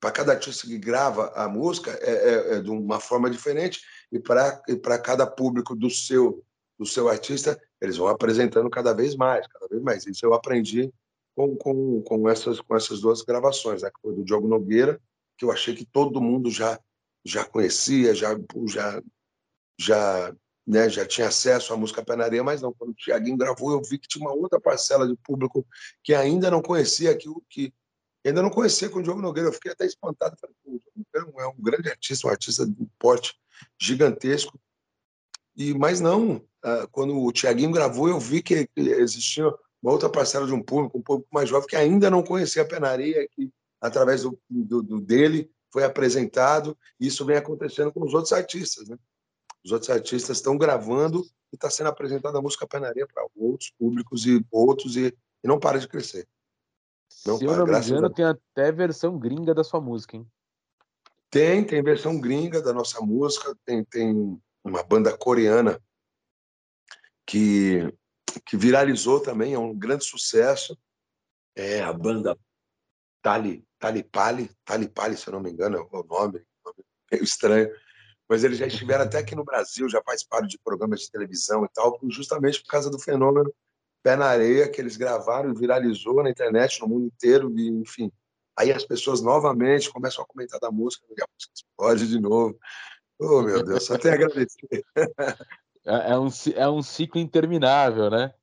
[0.01, 3.83] para cada artista que grava a música, é, é, é de uma forma diferente.
[4.11, 6.43] E para cada público do seu,
[6.79, 10.07] do seu artista, eles vão apresentando cada vez mais, cada vez mais.
[10.07, 10.91] Isso eu aprendi
[11.37, 13.91] com, com, com, essas, com essas duas gravações, né?
[13.91, 14.99] que foi do Diogo Nogueira,
[15.37, 16.79] que eu achei que todo mundo já,
[17.25, 19.03] já conhecia, já, já,
[19.79, 22.73] já, né, já tinha acesso à música Penaria, mas não.
[22.73, 25.67] Quando o Tiaguinho gravou, eu vi que tinha uma outra parcela de público
[26.03, 27.73] que ainda não conhecia aquilo que
[28.25, 29.49] ainda não conhecia com o Diogo Nogueira.
[29.49, 30.37] Eu fiquei até espantado.
[30.41, 33.35] Falei, o Diogo Nogueira é um grande artista, um artista de porte
[33.79, 34.59] gigantesco.
[35.57, 39.47] E mas não, ah, quando o Tiaguinho gravou, eu vi que existia
[39.83, 42.67] uma outra parcela de um público, um público mais jovem, que ainda não conhecia a
[42.67, 48.15] penaria, que através do, do, do dele foi apresentado, e isso vem acontecendo com os
[48.15, 48.89] outros artistas.
[48.89, 48.99] Né?
[49.65, 54.27] Os outros artistas estão gravando e está sendo apresentada a música penaria para outros públicos
[54.27, 56.27] e outros, e, e não para de crescer.
[57.27, 60.27] Não Se para, eu não me engano, tem até versão gringa da sua música, hein?
[61.29, 65.81] Tem, tem versão gringa da nossa música, tem, tem uma banda coreana
[67.25, 67.93] que
[68.45, 70.79] que viralizou também, é um grande sucesso.
[71.57, 72.39] É a banda
[73.23, 76.43] Tali, Tali Pali, Tali Pali, se eu não me engano, é o nome,
[77.11, 77.71] meio estranho.
[78.29, 81.69] Mas eles já estiveram até aqui no Brasil, já participaram de programas de televisão e
[81.71, 83.53] tal, justamente por causa do fenômeno
[84.03, 88.13] Pé na Areia, que eles gravaram e viralizou na internet, no mundo inteiro, e, enfim.
[88.57, 92.59] Aí as pessoas novamente começam a comentar da música, e a música explode de novo.
[93.19, 94.85] Oh, meu Deus, só tenho a agradecer.
[95.87, 98.35] É, é, um, é um ciclo interminável, né?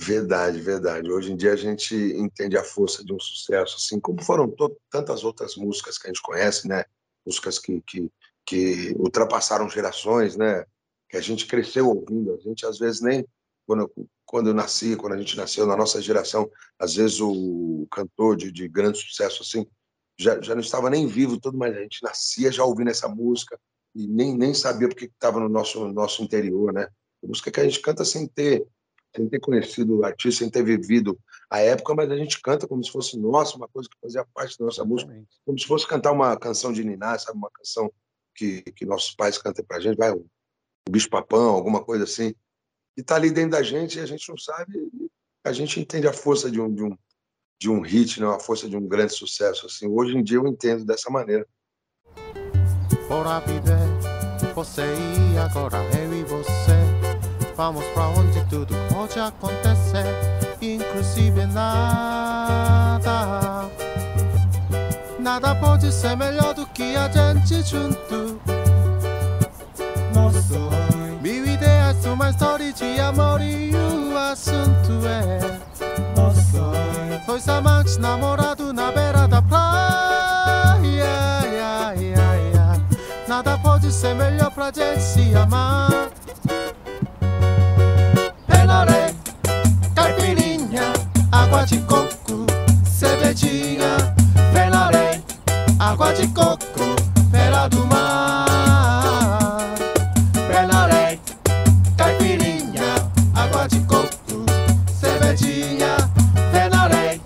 [0.00, 1.10] Verdade, verdade.
[1.10, 4.54] Hoje em dia a gente entende a força de um sucesso, assim como foram
[4.88, 6.84] tantas outras músicas que a gente conhece, né?
[7.26, 8.08] Músicas que, que,
[8.46, 10.64] que ultrapassaram gerações, né?
[11.08, 12.32] Que a gente cresceu ouvindo.
[12.32, 13.26] A gente às vezes nem
[13.66, 17.86] quando eu, quando eu nasci, quando a gente nasceu na nossa geração, às vezes o
[17.90, 19.66] cantor de, de grande sucesso assim
[20.16, 23.58] já, já não estava nem vivo, tudo, mas a gente nascia já ouvindo essa música
[23.94, 26.88] e nem, nem sabia porque estava no nosso, nosso interior, né?
[27.22, 28.64] Música que a gente canta sem ter,
[29.14, 31.18] sem ter conhecido o artista, sem ter vivido
[31.50, 34.58] a época, mas a gente canta como se fosse nossa, uma coisa que fazia parte
[34.58, 35.12] da nossa música,
[35.44, 37.38] como se fosse cantar uma canção de Niná, sabe?
[37.38, 37.90] Uma canção
[38.34, 40.24] que, que nossos pais cantam pra gente, vai, um,
[40.88, 42.34] um bicho-papão, alguma coisa assim.
[42.96, 44.72] E tá ali dentro da gente e a gente não sabe,
[45.44, 46.96] a gente entende a força de um, de um,
[47.60, 48.26] de um hit, né?
[48.26, 49.66] a força de um grande sucesso.
[49.66, 49.86] Assim.
[49.86, 51.46] Hoje em dia eu entendo dessa maneira.
[53.10, 56.57] Ora viver, você e agora eu e você
[57.58, 60.06] Vamos pra onde tudo pode acontecer
[60.62, 63.00] Inclusive nada.
[65.18, 68.40] Nada pode ser melhor do que a gente junto.
[70.14, 70.70] Nosso
[71.20, 75.40] Mil ideias, uma história de amor e o assunto é.
[76.16, 76.40] Nosso
[77.26, 79.42] Dois amantes namorados na beira da
[83.26, 85.97] Nada pode ser melhor pra gente se amar.
[91.68, 92.46] De coco,
[92.84, 93.96] cervejinha.
[94.54, 95.22] Pelaré,
[95.78, 96.96] água de coco,
[97.30, 99.74] beira do mar.
[100.48, 101.20] Pelaré,
[101.96, 102.94] caipirinha,
[103.34, 104.46] água de coco,
[104.98, 105.96] cervejinha.
[106.50, 107.20] Pelaré,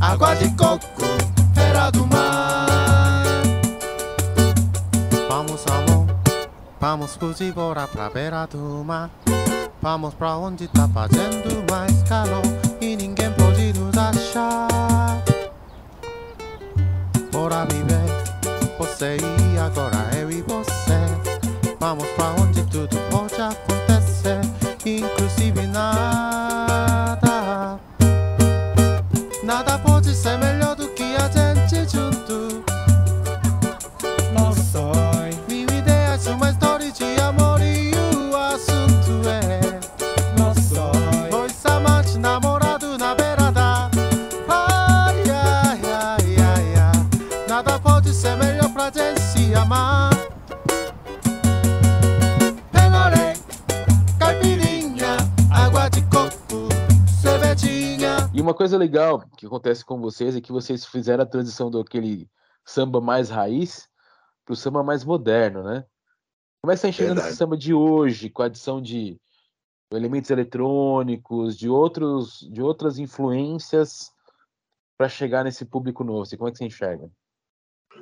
[0.00, 1.06] água de coco,
[1.52, 3.42] beira do mar.
[5.28, 6.06] Vamos amor,
[6.80, 7.18] vamos
[7.52, 9.10] bora pra beira do mar
[9.82, 11.29] Vamos pra onde tá fazendo
[60.10, 62.28] vocês é que vocês fizeram a transição do aquele
[62.64, 63.88] samba mais raiz
[64.44, 65.84] para o samba mais moderno, né?
[66.62, 67.28] Como é que você está Verdade.
[67.28, 69.18] esse samba de hoje, com a adição de
[69.92, 74.10] elementos eletrônicos, de outros, de outras influências
[74.98, 76.22] para chegar nesse público novo?
[76.22, 77.10] Assim, como é que você enxerga?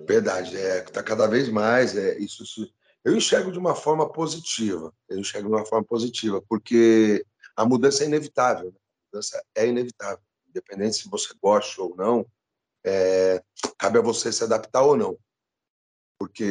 [0.07, 2.73] Verdade, é, tá cada vez mais, é, isso, isso
[3.05, 4.92] Eu enxergo de uma forma positiva.
[5.09, 7.25] Eu enxergo de uma forma positiva, porque
[7.57, 8.66] a mudança é inevitável.
[8.73, 8.79] Né?
[8.79, 10.23] A mudança é inevitável,
[10.59, 12.27] independente se você gosta ou não.
[12.85, 13.42] É,
[13.77, 15.18] cabe a você se adaptar ou não,
[16.18, 16.44] porque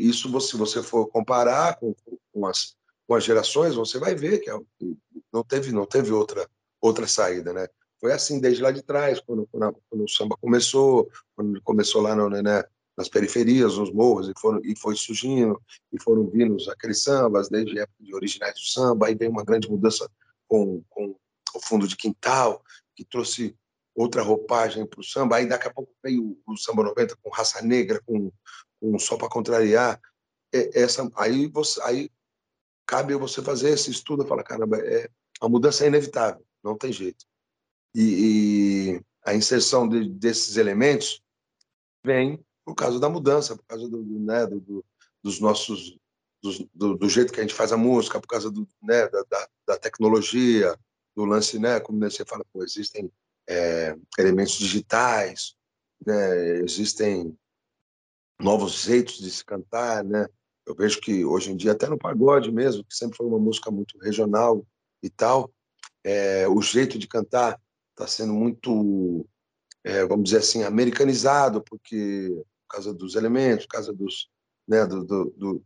[0.00, 1.94] isso, se você for comparar com,
[2.32, 2.74] com as
[3.06, 4.58] com as gerações, você vai ver que é
[5.32, 6.48] não teve não teve outra
[6.80, 7.68] outra saída, né?
[8.00, 12.14] Foi assim desde lá de trás, quando, quando, quando o samba começou, quando começou lá
[12.14, 12.62] no, né,
[12.96, 17.78] nas periferias, nos morros, e, foram, e foi surgindo, e foram vindo aqueles sambas, desde
[17.78, 20.08] a época de originais do samba, aí veio uma grande mudança
[20.46, 21.16] com, com
[21.54, 22.62] o fundo de quintal,
[22.96, 23.56] que trouxe
[23.94, 27.62] outra roupagem para o samba, aí daqui a pouco veio o samba 90 com raça
[27.62, 28.32] negra, com,
[28.80, 30.00] com só para contrariar,
[30.52, 32.10] essa, aí, você, aí
[32.86, 35.08] cabe você fazer esse estudo e falar, caramba, é,
[35.40, 37.24] a mudança é inevitável, não tem jeito.
[37.94, 38.02] E,
[38.96, 41.22] e a inserção de, desses elementos
[42.04, 44.84] vem por causa da mudança, por causa do, né, do, do
[45.26, 45.98] dos nossos
[46.72, 49.48] do, do, jeito que a gente faz a música, por causa do, né, da, da,
[49.66, 50.78] da, tecnologia,
[51.16, 53.10] do lance, né, como você fala, pô, existem
[53.48, 55.56] é, elementos digitais,
[56.04, 57.36] né, existem
[58.38, 60.26] novos jeitos de se cantar, né?
[60.66, 63.70] Eu vejo que hoje em dia, até no pagode mesmo, que sempre foi uma música
[63.70, 64.66] muito regional
[65.02, 65.50] e tal,
[66.04, 67.58] é, o jeito de cantar
[67.92, 69.26] está sendo muito,
[69.84, 72.28] é, vamos dizer assim, americanizado, porque
[72.68, 74.28] por causa dos elementos, por causa dos,
[74.68, 75.64] né, do, do, do,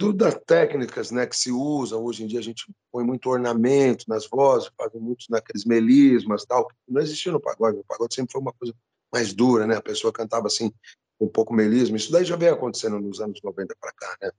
[0.00, 2.02] do, das técnicas né, que se usam.
[2.02, 6.66] Hoje em dia a gente põe muito ornamento nas vozes, faz muito naqueles melismas tal.
[6.88, 7.78] Não existia no pagode.
[7.78, 8.74] O pagode sempre foi uma coisa
[9.12, 9.76] mais dura, né?
[9.76, 10.72] A pessoa cantava assim
[11.20, 11.98] um pouco melisma.
[11.98, 14.30] Isso daí já vem acontecendo nos anos 90 para cá, né?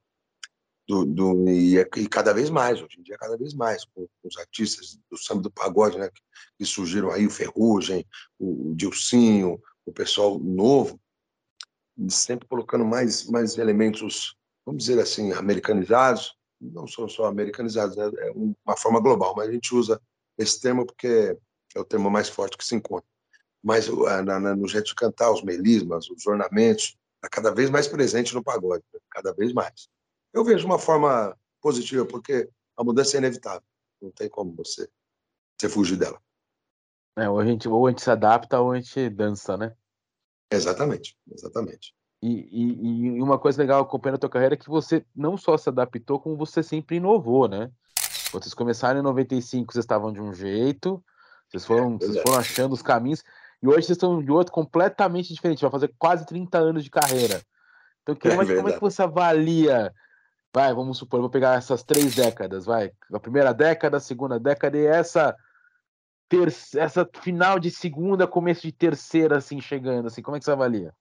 [0.88, 4.08] Do, do, e, é e, cada vez mais, hoje em dia, cada vez mais, com,
[4.08, 6.10] com os artistas do samba do pagode, né?
[6.10, 6.22] Que,
[6.58, 8.04] que surgiram aí, o Ferrugem,
[8.40, 11.00] o, o Dilcinho, o pessoal novo,
[12.10, 18.12] sempre colocando mais, mais elementos, vamos dizer assim, americanizados, não são só americanizados, né?
[18.18, 18.32] é
[18.66, 20.00] uma forma global, mas a gente usa
[20.38, 21.38] esse termo porque
[21.76, 23.12] é o termo mais forte que se encontra
[23.64, 23.88] mas
[24.26, 28.34] na, na, no jeito de cantar, os melismas, os ornamentos, está cada vez mais presente
[28.34, 29.00] no pagode, né?
[29.10, 29.88] cada vez mais.
[30.34, 33.64] Eu vejo uma forma positiva, porque a mudança é inevitável,
[34.02, 34.90] não tem como você,
[35.60, 36.20] você fugir dela.
[37.18, 39.76] É, ou, a gente, ou a gente se adapta ou a gente dança, né?
[40.50, 41.94] Exatamente, exatamente.
[42.22, 45.58] E, e, e uma coisa legal acompanhando a tua carreira é que você não só
[45.58, 47.72] se adaptou, como você sempre inovou, né?
[48.32, 51.04] Vocês começaram em 95, vocês estavam de um jeito,
[51.50, 53.24] vocês foram, é, vocês foram achando os caminhos.
[53.62, 55.62] E hoje vocês estão de outro completamente diferente.
[55.62, 57.42] Vai fazer quase 30 anos de carreira.
[58.02, 59.94] Então, que, é como é que você avalia?
[60.54, 62.92] Vai, vamos supor, vou pegar essas três décadas, vai.
[63.14, 65.36] A primeira década, a segunda década e essa
[66.28, 70.52] ter, essa final de segunda, começo de terceira, assim, chegando, assim, como é que você
[70.52, 70.94] avalia?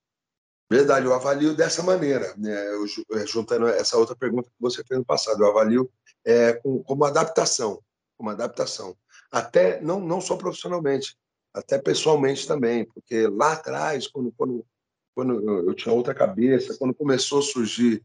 [0.70, 2.68] Verdade, eu avalio dessa maneira, né?
[2.68, 2.84] Eu,
[3.18, 5.90] é, juntando essa outra pergunta que você fez no passado, eu avalio
[6.24, 7.82] é, com, como adaptação,
[8.16, 8.96] como adaptação.
[9.32, 11.16] Até, não, não só profissionalmente,
[11.52, 14.64] até pessoalmente também, porque lá atrás, quando, quando,
[15.12, 18.04] quando eu tinha outra cabeça, quando começou a surgir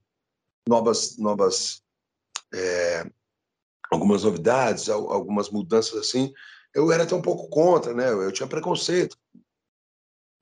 [0.67, 1.83] novas, novas
[2.51, 3.05] é,
[3.91, 6.33] algumas novidades, algumas mudanças assim,
[6.73, 8.09] eu era até um pouco contra, né?
[8.09, 9.17] Eu tinha preconceito.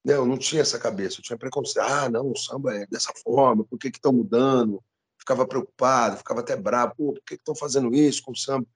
[0.06, 1.86] Eu não tinha essa cabeça, eu tinha preconceito.
[1.86, 4.84] Ah, não, o samba é dessa forma, por que estão mudando?
[5.18, 6.94] Ficava preocupado, ficava até bravo.
[6.98, 8.68] Pô, por que estão fazendo isso com o samba?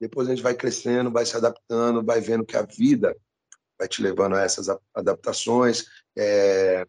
[0.00, 3.16] Depois a gente vai crescendo, vai se adaptando, vai vendo que a vida
[3.78, 6.86] vai te levando a essas adaptações, é,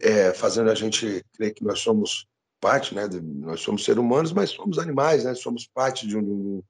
[0.00, 2.26] é, fazendo a gente crer que nós somos
[2.60, 3.08] parte, né?
[3.22, 5.34] Nós somos seres humanos, mas somos animais, né?
[5.34, 6.62] Somos parte de um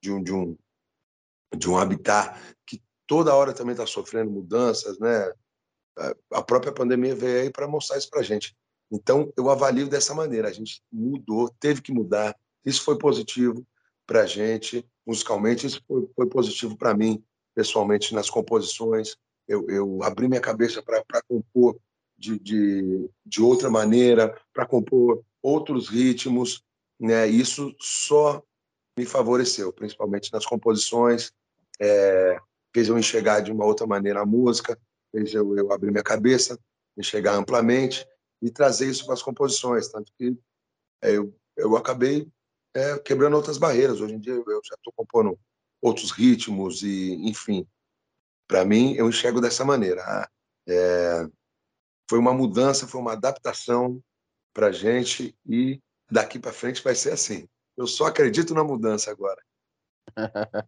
[0.00, 0.56] de um de um,
[1.56, 5.30] de um habitat que toda hora também está sofrendo mudanças, né?
[6.30, 8.56] A própria pandemia veio aí para mostrar isso para a gente.
[8.90, 10.48] Então, eu avalio dessa maneira.
[10.48, 12.36] A gente mudou, teve que mudar.
[12.64, 13.66] Isso foi positivo
[14.06, 15.66] para a gente, musicalmente.
[15.66, 17.22] Isso foi, foi positivo para mim,
[17.54, 19.16] pessoalmente nas composições.
[19.48, 21.78] Eu, eu abri minha cabeça para compor
[22.16, 26.62] de, de, de outra maneira, para compor outros ritmos.
[27.00, 27.26] Né?
[27.26, 28.42] Isso só
[28.98, 31.32] me favoreceu, principalmente nas composições.
[31.80, 32.38] É,
[32.74, 34.78] fez eu enxergar de uma outra maneira a música,
[35.12, 36.58] fez eu, eu abrir minha cabeça,
[36.96, 38.06] enxergar amplamente
[38.40, 39.88] e trazer isso para as composições.
[39.88, 40.36] Tanto que
[41.02, 42.28] é, eu, eu acabei
[42.74, 44.00] é, quebrando outras barreiras.
[44.00, 45.38] Hoje em dia eu já estou compondo
[45.80, 47.66] outros ritmos e, enfim,
[48.48, 50.02] para mim eu enxergo dessa maneira.
[50.02, 50.28] Ah,
[50.66, 51.28] é,
[52.08, 54.02] foi uma mudança, foi uma adaptação
[54.52, 57.48] para a gente e daqui para frente vai ser assim.
[57.76, 59.40] Eu só acredito na mudança agora.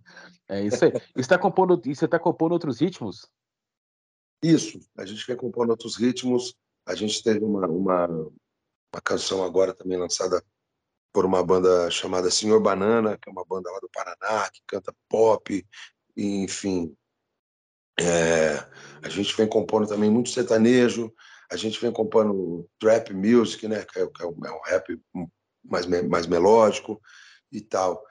[0.49, 0.93] é isso aí.
[0.95, 3.29] E você está compondo, tá compondo outros ritmos?
[4.45, 4.79] Isso.
[4.95, 6.55] A gente vem compondo outros ritmos.
[6.85, 10.45] A gente teve uma, uma, uma canção agora também lançada
[11.15, 14.95] por uma banda chamada Senhor Banana, que é uma banda lá do Paraná, que canta
[15.09, 15.67] pop,
[16.15, 16.95] e, enfim.
[17.99, 18.57] É,
[19.03, 21.11] a gente vem compondo também muito sertanejo,
[21.51, 25.01] a gente vem compondo trap music, né, que é, que é um, é um rap
[25.65, 27.01] mais, mais melódico
[27.51, 28.05] e tal.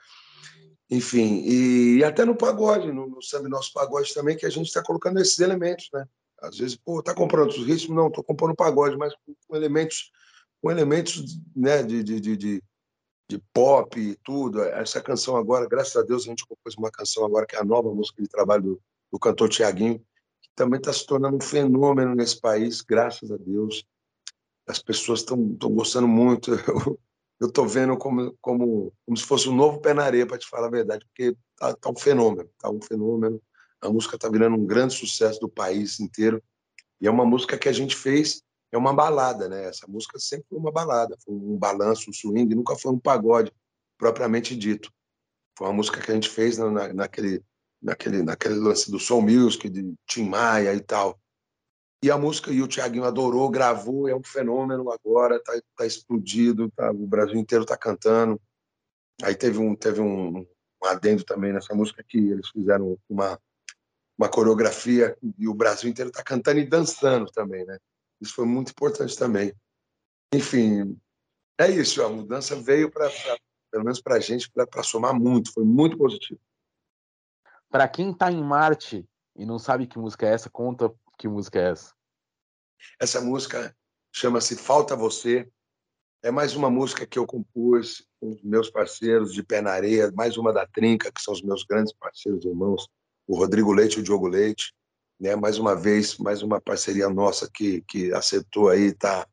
[0.90, 4.66] Enfim, e, e até no pagode, no, no samba nosso pagode também, que a gente
[4.66, 6.08] está colocando esses elementos, né?
[6.44, 7.96] Às vezes, pô, tá comprando os ritmos?
[7.96, 9.14] Não, tô compondo pagode, mas
[9.48, 10.10] com elementos,
[10.62, 12.62] com elementos né, de, de, de, de,
[13.28, 14.62] de pop e tudo.
[14.62, 17.64] Essa canção agora, graças a Deus, a gente compôs uma canção agora que é a
[17.64, 19.98] nova música de trabalho do, do cantor Tiaguinho,
[20.42, 23.84] que também está se tornando um fenômeno nesse país, graças a Deus.
[24.66, 26.52] As pessoas estão gostando muito.
[27.40, 30.48] Eu estou vendo como, como, como se fosse um novo pé na areia, para te
[30.48, 33.42] falar a verdade, porque tá, tá um fenômeno, tá um fenômeno.
[33.84, 36.42] A música está virando um grande sucesso do país inteiro.
[37.00, 38.42] E é uma música que a gente fez,
[38.72, 39.66] é uma balada, né?
[39.66, 43.52] Essa música sempre foi uma balada, foi um balanço, um swing, nunca foi um pagode
[43.98, 44.90] propriamente dito.
[45.56, 47.42] Foi uma música que a gente fez na, naquele,
[47.80, 51.20] naquele, naquele lance do soul music, de Tim Maia e tal.
[52.02, 56.70] E a música, e o Tiaguinho adorou, gravou, é um fenômeno agora, tá, tá explodido,
[56.70, 58.40] tá, o Brasil inteiro tá cantando.
[59.22, 63.38] Aí teve um, teve um, um adendo também nessa música que eles fizeram uma,
[64.18, 67.78] uma coreografia e o Brasil inteiro tá cantando e dançando também, né?
[68.20, 69.52] Isso foi muito importante também.
[70.32, 70.98] Enfim,
[71.58, 73.10] é isso, a mudança veio para,
[73.70, 76.40] pelo menos para a gente, para somar muito, foi muito positivo.
[77.68, 79.04] Para quem está em Marte
[79.36, 81.92] e não sabe que música é essa, conta que música é essa?
[83.00, 83.76] Essa música
[84.12, 85.48] chama-se Falta Você.
[86.22, 90.10] É mais uma música que eu compus com os meus parceiros de Pé na Areia,
[90.12, 92.88] mais uma da Trinca, que são os meus grandes parceiros irmãos,
[93.26, 94.72] o Rodrigo Leite e o Diogo Leite.
[95.20, 95.36] Né?
[95.36, 99.26] Mais uma vez, mais uma parceria nossa que, que acertou aí, está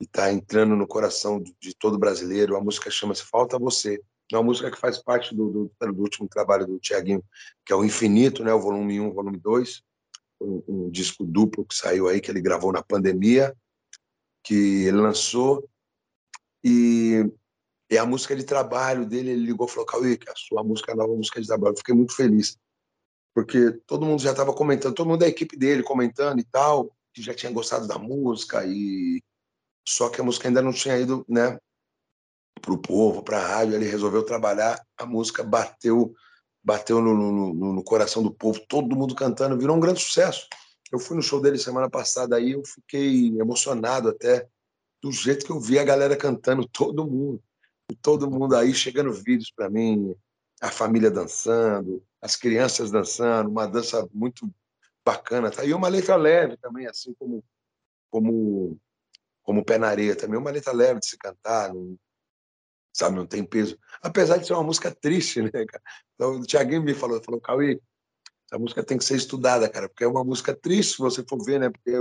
[0.00, 2.56] e tá entrando no coração de todo brasileiro.
[2.56, 4.00] A música chama-se Falta Você.
[4.32, 7.22] É uma música que faz parte do, do, do último trabalho do Tiaguinho,
[7.66, 8.54] que é o Infinito, né?
[8.54, 9.82] o volume 1, volume 2
[10.40, 13.54] um, um, disco duplo que saiu aí, que ele gravou na pandemia,
[14.42, 15.68] que ele lançou.
[16.64, 17.30] E,
[17.90, 20.94] e a música de trabalho dele, ele ligou e falou: Cauê, a sua música é
[20.94, 21.74] a nova música de trabalho.
[21.74, 22.56] Eu fiquei muito feliz,
[23.34, 27.22] porque todo mundo já estava comentando, todo mundo da equipe dele comentando e tal, que
[27.22, 29.22] já tinha gostado da música, e
[29.86, 31.58] só que a música ainda não tinha ido né,
[32.60, 33.74] para o povo, para a rádio.
[33.74, 36.14] Ele resolveu trabalhar, a música bateu
[36.62, 40.46] bateu no, no, no, coração do povo, todo mundo cantando, virou um grande sucesso.
[40.92, 44.46] Eu fui no show dele semana passada aí, eu fiquei emocionado até
[45.02, 47.42] do jeito que eu vi a galera cantando, todo mundo.
[48.02, 50.14] Todo mundo aí chegando vídeos para mim,
[50.60, 54.48] a família dançando, as crianças dançando, uma dança muito
[55.04, 55.50] bacana.
[55.50, 55.64] Tá?
[55.64, 57.42] E uma letra leve também, assim como
[58.10, 58.78] como
[59.42, 61.98] como pé na areia também, uma letra leve de se cantar, não,
[62.92, 63.16] sabe?
[63.16, 63.78] Não tem peso.
[64.02, 65.82] Apesar de ser uma música triste, né, cara?
[66.14, 67.80] Então, o Thiaguinho me falou, falou, Cauê,
[68.46, 71.42] essa música tem que ser estudada, cara, porque é uma música triste, se você for
[71.44, 71.70] ver, né?
[71.70, 71.92] Porque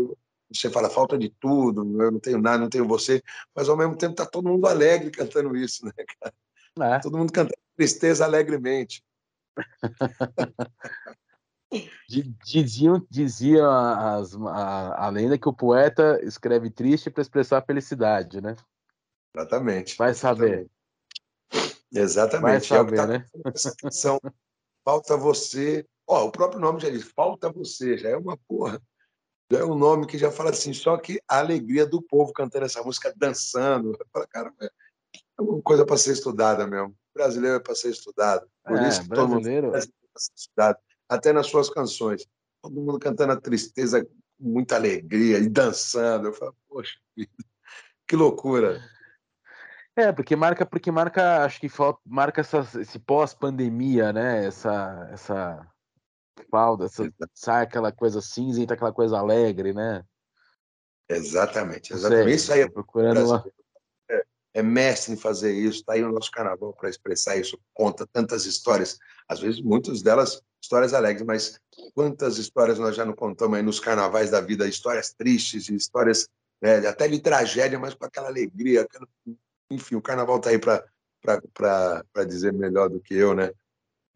[0.51, 3.21] você fala falta de tudo, eu não tenho nada, não tenho você,
[3.55, 6.95] mas ao mesmo tempo tá todo mundo alegre cantando isso, né, cara?
[6.97, 6.99] É.
[6.99, 9.03] Todo mundo cantando tristeza alegremente.
[12.43, 18.55] Diziam, dizia as, a, a lenda que o poeta escreve triste para expressar felicidade, né?
[19.35, 19.95] Exatamente.
[19.95, 20.67] Vai saber.
[21.93, 22.65] Exatamente.
[22.65, 23.25] Saber, é o que tá né?
[23.79, 24.19] Canção.
[24.83, 25.85] Falta você.
[26.07, 28.81] Ó, o próprio nome já diz, falta você, já é uma porra.
[29.51, 32.65] Já é um nome que já fala assim, só que a alegria do povo cantando
[32.65, 33.97] essa música, dançando.
[34.11, 36.95] Fala, cara, é uma coisa para ser estudada mesmo.
[37.13, 38.47] Brasileiro é para ser estudado.
[38.63, 39.67] Por é, isso que brasileiro...
[39.67, 40.77] todo mundo é ser estudado.
[41.07, 42.25] Até nas suas canções.
[42.61, 46.27] Todo mundo cantando a tristeza com muita alegria e dançando.
[46.27, 46.97] Eu falo, poxa,
[48.07, 48.81] que loucura.
[49.95, 51.67] É, porque marca, porque marca, acho que
[52.05, 54.45] marca essa, esse pós-pandemia, né?
[54.45, 55.67] Essa, essa
[56.49, 60.03] falda, essa, sai aquela coisa cinzenta, aquela coisa alegre, né?
[61.09, 62.35] Exatamente, exatamente.
[62.35, 63.43] Isso aí é, procurando uma...
[64.53, 68.45] é, mestre em fazer isso, tá aí o nosso carnaval para expressar isso, conta tantas
[68.45, 68.97] histórias,
[69.27, 71.59] às vezes muitas delas histórias alegres, mas
[71.93, 76.27] quantas histórias nós já não contamos aí nos carnavais da vida, histórias tristes, histórias
[76.61, 79.07] né, até de tragédia, mas com aquela alegria, aquela
[79.69, 83.51] enfim, o carnaval está aí para dizer melhor do que eu, né?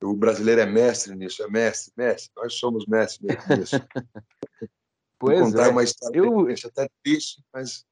[0.02, 2.32] O brasileiro é mestre nisso, é mestre, mestre.
[2.36, 3.76] Nós somos mestres nisso.
[5.20, 5.70] pois Vou contar é.
[5.70, 6.48] uma história eu...
[6.66, 7.86] até triste, mas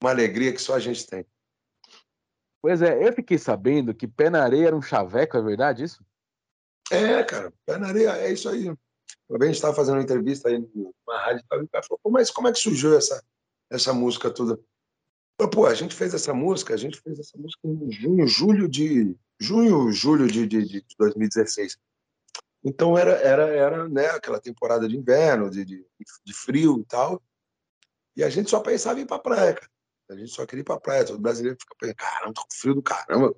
[0.00, 1.26] uma alegria que só a gente tem.
[2.62, 6.04] Pois é, eu fiquei sabendo que pé na areia era um chaveco, é verdade isso?
[6.92, 8.72] É, cara, pé na areia é isso aí.
[9.28, 12.30] Vez a gente estava fazendo uma entrevista aí numa rádio e o cara falou, mas
[12.30, 13.22] como é que surgiu essa,
[13.70, 14.60] essa música toda?
[15.50, 19.16] Pô, a gente fez essa música, a gente fez essa música em junho, julho de
[19.40, 21.76] junho, julho de, de, de 2016.
[22.62, 25.84] Então era era era né, aquela temporada de inverno, de, de,
[26.24, 27.20] de frio e tal.
[28.14, 29.71] E a gente só pensava em ir pra praia, cara.
[30.10, 31.04] A gente só queria ir pra praia.
[31.04, 33.34] Todo brasileiro fica pensando, caramba, tô com frio do caramba.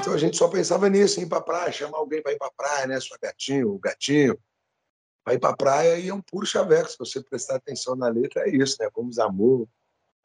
[0.00, 2.50] Então a gente só pensava nisso, em ir pra praia, chamar alguém pra ir pra
[2.56, 3.00] praia, né?
[3.00, 4.38] Sua gatinho, o gatinho.
[5.24, 6.88] Pra ir pra praia e é um puro chaveco.
[6.88, 8.88] Se você prestar atenção na letra, é isso, né?
[8.94, 9.68] Vamos amor,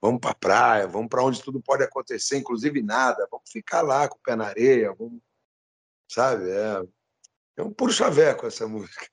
[0.04, 3.26] vamos pra praia, vamos pra onde tudo pode acontecer, inclusive nada.
[3.32, 5.22] Vamos ficar lá com o pé na areia, vamos...
[6.12, 6.52] sabe?
[6.52, 6.84] É,
[7.56, 9.08] é um puro chaveco essa música.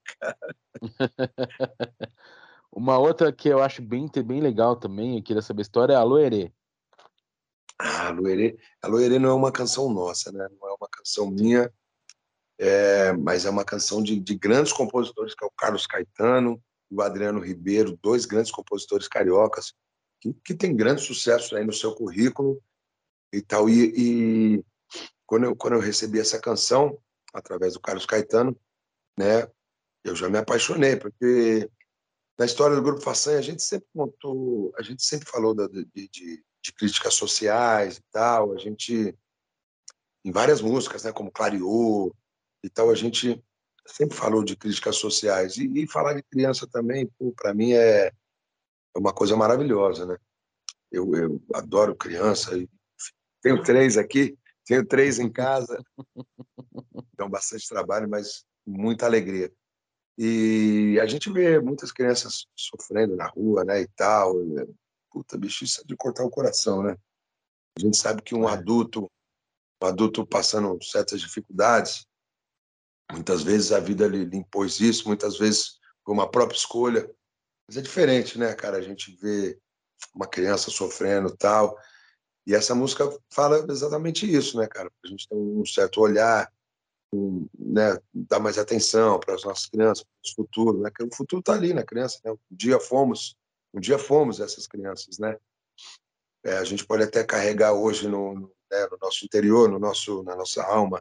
[2.73, 5.97] Uma outra que eu acho bem, bem legal também, eu queria saber a história, é
[5.97, 6.53] a Loerê.
[7.79, 8.59] Ah, Loerê.
[8.83, 10.49] A Loerê não é uma canção nossa, né?
[10.61, 11.73] Não é uma canção minha,
[12.59, 16.61] é, mas é uma canção de, de, grandes compositores, que é o Carlos Caetano
[16.91, 19.73] e o Adriano Ribeiro, dois grandes compositores cariocas,
[20.21, 22.63] que, que têm grande sucesso aí no seu currículo
[23.33, 23.69] e tal.
[23.69, 24.65] E, e
[25.27, 26.99] quando, eu, quando eu recebi essa canção,
[27.33, 28.59] através do Carlos Caetano,
[29.19, 29.49] né,
[30.05, 31.71] eu já me apaixonei, porque
[32.39, 36.09] na história do Grupo Façanha a gente sempre contou, a gente sempre falou da, de,
[36.09, 38.53] de de críticas sociais e tal.
[38.53, 39.17] A gente,
[40.25, 42.15] em várias músicas, né, como Clareou
[42.63, 43.43] e tal, a gente
[43.87, 45.57] sempre falou de críticas sociais.
[45.57, 48.13] E, e falar de criança também, para mim, é,
[48.95, 50.17] é uma coisa maravilhosa, né?
[50.91, 52.51] Eu, eu adoro criança.
[53.41, 55.83] Tenho três aqui, tenho três em casa.
[57.17, 59.53] Dão bastante trabalho, mas muita alegria.
[60.19, 64.35] E a gente vê muitas crianças sofrendo na rua, né, e tal,
[65.11, 66.97] puta, bicho, isso é de cortar o coração, né?
[67.77, 68.53] A gente sabe que um é.
[68.53, 69.11] adulto,
[69.83, 72.07] um adulto passando certas dificuldades,
[73.11, 77.11] muitas vezes a vida lhe, impôs isso, muitas vezes por uma própria escolha.
[77.71, 78.79] Mas é diferente, né, cara?
[78.79, 79.57] A gente vê
[80.13, 81.79] uma criança sofrendo tal.
[82.45, 84.91] E essa música fala exatamente isso, né, cara?
[85.05, 86.53] A gente tem um certo olhar,
[87.15, 90.91] um, né, dar mais atenção para as nossas crianças, para o futuro, né?
[90.91, 92.33] Que o futuro está ali na criança, né?
[92.33, 93.37] Um dia fomos
[93.73, 95.39] um dia fomos essas crianças, né?
[96.45, 100.35] É, a gente pode até carregar hoje no, né, no, nosso interior, no nosso, na
[100.35, 101.01] nossa alma,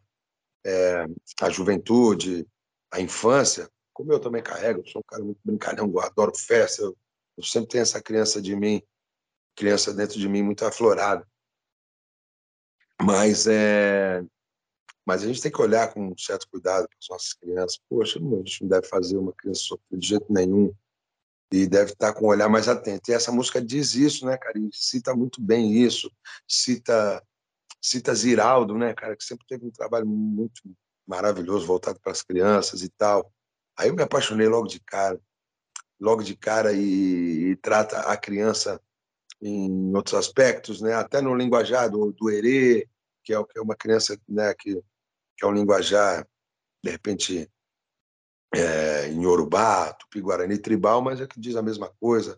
[0.63, 1.07] é,
[1.41, 2.45] a juventude,
[2.91, 3.67] a infância,
[3.99, 6.97] como eu também carrego, sou um cara muito brincalhão, eu adoro festa, eu,
[7.35, 8.81] eu sempre tenho essa criança de mim,
[9.53, 11.27] criança dentro de mim muito aflorada.
[13.01, 14.23] Mas é,
[15.05, 17.81] mas a gente tem que olhar com um certo cuidado para as nossas crianças.
[17.89, 20.73] Poxa, a gente não deve fazer uma criança sofrer de jeito nenhum
[21.51, 23.11] e deve estar com um olhar mais atento.
[23.11, 24.57] E essa música diz isso, né, cara?
[24.57, 26.09] E cita muito bem isso.
[26.47, 27.21] Cita
[27.81, 30.61] cita Ziraldo, né, cara, que sempre teve um trabalho muito
[31.05, 33.29] maravilhoso voltado para as crianças e tal.
[33.79, 35.17] Aí eu me apaixonei logo de cara,
[35.97, 38.81] logo de cara e, e trata a criança
[39.41, 40.93] em outros aspectos, né?
[40.93, 42.85] Até no linguajar do, do erê,
[43.23, 44.75] que é, que é uma criança, né, que,
[45.37, 46.27] que é um linguajar
[46.83, 47.49] de repente
[48.53, 52.37] é, em Yorubá, Tupi-Guarani tribal, mas é que diz a mesma coisa,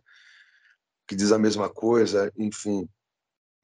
[1.08, 2.88] que diz a mesma coisa, enfim,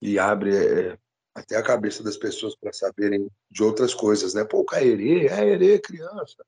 [0.02, 0.98] e abre é,
[1.36, 4.44] até a cabeça das pessoas para saberem de outras coisas, né?
[4.44, 6.44] Pô, Caerê, é Erê, criança.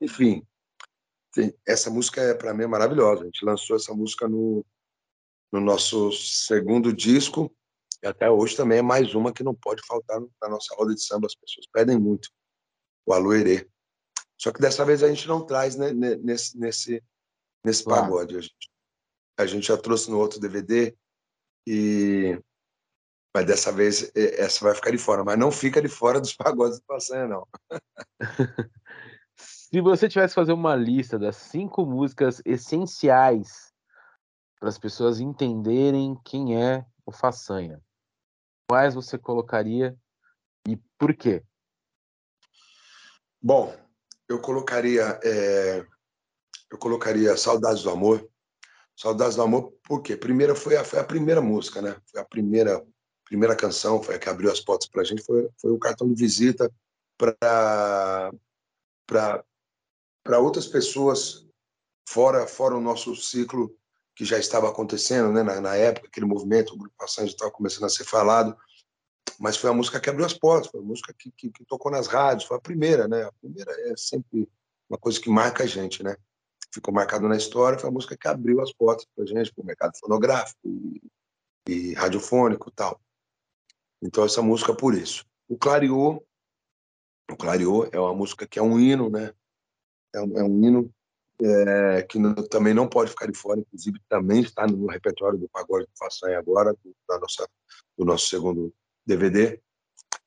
[0.00, 0.46] Enfim,
[1.32, 3.22] tem, essa música é para mim é maravilhosa.
[3.22, 4.64] A gente lançou essa música no,
[5.52, 7.54] no nosso segundo disco
[8.02, 11.02] e até hoje também é mais uma que não pode faltar na nossa roda de
[11.02, 11.26] samba.
[11.26, 12.28] As pessoas pedem muito
[13.06, 13.68] o Alô Erê.
[14.36, 17.02] Só que dessa vez a gente não traz né, nesse, nesse,
[17.64, 18.36] nesse pagode.
[18.36, 18.70] A gente,
[19.38, 20.96] a gente já trouxe no outro DVD,
[21.66, 22.38] e
[23.34, 25.24] mas dessa vez essa vai ficar de fora.
[25.24, 27.46] Mas não fica de fora dos pagodes do Passanha, não.
[29.72, 33.72] Se você tivesse que fazer uma lista das cinco músicas essenciais
[34.60, 37.80] para as pessoas entenderem quem é o Façanha,
[38.68, 39.96] quais você colocaria
[40.68, 41.42] e por quê?
[43.40, 43.74] Bom,
[44.28, 45.86] eu colocaria é,
[46.70, 48.28] eu colocaria Saudades do Amor.
[48.94, 50.18] Saudades do Amor, por quê?
[50.18, 51.96] Primeira foi a, foi a primeira música, né?
[52.04, 52.86] Foi a primeira
[53.24, 56.06] primeira canção, foi a que abriu as portas para a gente, foi, foi o cartão
[56.12, 56.70] de visita
[57.16, 58.30] para
[59.06, 59.42] para
[60.38, 61.46] outras pessoas
[62.08, 63.76] fora fora o nosso ciclo
[64.14, 65.42] que já estava acontecendo, né?
[65.42, 68.56] Na, na época, aquele movimento, o grupo Passagem estava começando a ser falado
[69.42, 71.90] mas foi a música que abriu as portas, foi a música que, que, que, tocou
[71.90, 73.24] nas rádios, foi a primeira, né?
[73.24, 74.48] A primeira é sempre
[74.88, 76.16] uma coisa que marca a gente, né?
[76.72, 79.62] Ficou marcado na história, foi a música que abriu as portas para a gente, para
[79.62, 81.02] o mercado fonográfico, e,
[81.68, 83.00] e radiofônico e tal.
[84.00, 85.26] Então essa música por isso.
[85.48, 86.24] O Clareou,
[87.28, 89.34] o Clareou é uma música que é um hino, né?
[90.14, 90.94] É um, é um hino
[91.40, 95.48] é, que não, também não pode ficar de fora, inclusive também está no repertório do
[95.48, 97.48] Pagode do Façanha agora, do, da nossa,
[97.96, 98.72] do nosso segundo
[99.04, 99.60] DVD.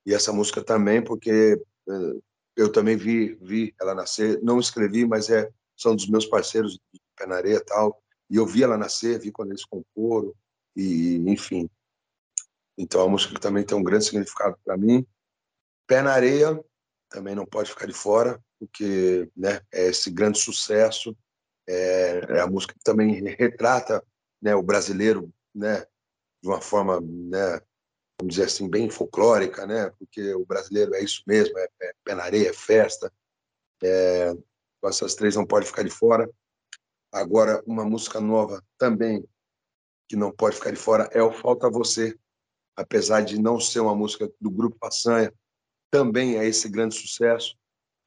[0.05, 1.93] E essa música também, porque é,
[2.55, 7.01] eu também vi, vi ela nascer, não escrevi, mas é, são dos meus parceiros de
[7.15, 10.33] Pé na Areia e tal, e eu vi ela nascer, vi quando eles comporam,
[10.75, 11.69] e enfim.
[12.77, 15.05] Então a música também tem um grande significado para mim.
[15.87, 16.59] Pé na Areia
[17.09, 21.15] também não pode ficar de fora, porque né, é esse grande sucesso.
[21.67, 24.03] É, é a música que também retrata
[24.41, 25.85] né, o brasileiro né,
[26.41, 27.61] de uma forma, né,
[28.19, 32.13] vamos dizer assim, bem folclórica, né, porque o brasileiro é isso mesmo, é, é pé
[32.13, 33.11] na areia, é festa.
[33.83, 34.33] É,
[34.83, 36.29] essas três não pode ficar de fora.
[37.11, 39.27] Agora, uma música nova também
[40.07, 42.15] que não pode ficar de fora é o Falta Você,
[42.75, 45.33] apesar de não ser uma música do grupo Passanha,
[45.89, 47.57] também é esse grande sucesso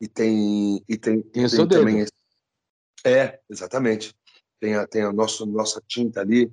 [0.00, 2.12] e tem e tem, tem, tem também esse...
[3.04, 4.14] é exatamente.
[4.60, 6.52] Tem a tem a nossa nossa tinta ali.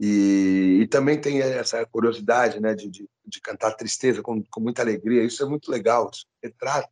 [0.00, 4.82] E, e também tem essa curiosidade né de, de, de cantar tristeza com, com muita
[4.82, 5.22] alegria.
[5.22, 6.26] Isso é muito legal isso.
[6.42, 6.90] Retrata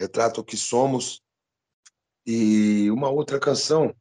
[0.00, 1.22] retrata o que somos.
[2.26, 3.94] E uma outra canção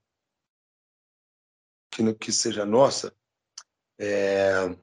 [1.89, 3.15] que que seja nossa
[3.99, 4.75] é...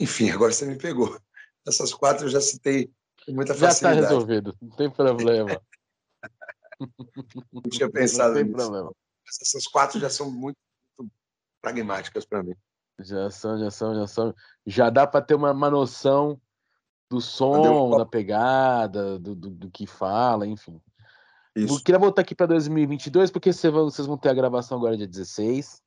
[0.00, 1.20] enfim agora você me pegou.
[1.66, 2.92] Essas quatro eu já citei
[3.28, 5.60] muita Já está resolvido, não tem problema.
[7.52, 8.56] não tinha pensado não tem nisso.
[8.56, 8.92] Problema.
[9.40, 10.58] Essas quatro já são muito,
[10.98, 11.12] muito
[11.60, 12.54] pragmáticas para mim.
[13.00, 14.34] Já são, já são, já são.
[14.66, 16.40] Já dá para ter uma, uma noção
[17.08, 20.80] do som, da pegada, do, do, do, que fala, enfim.
[21.54, 21.74] Isso.
[21.74, 25.82] Eu queria voltar aqui para 2022, porque vocês vão ter a gravação agora dia 16.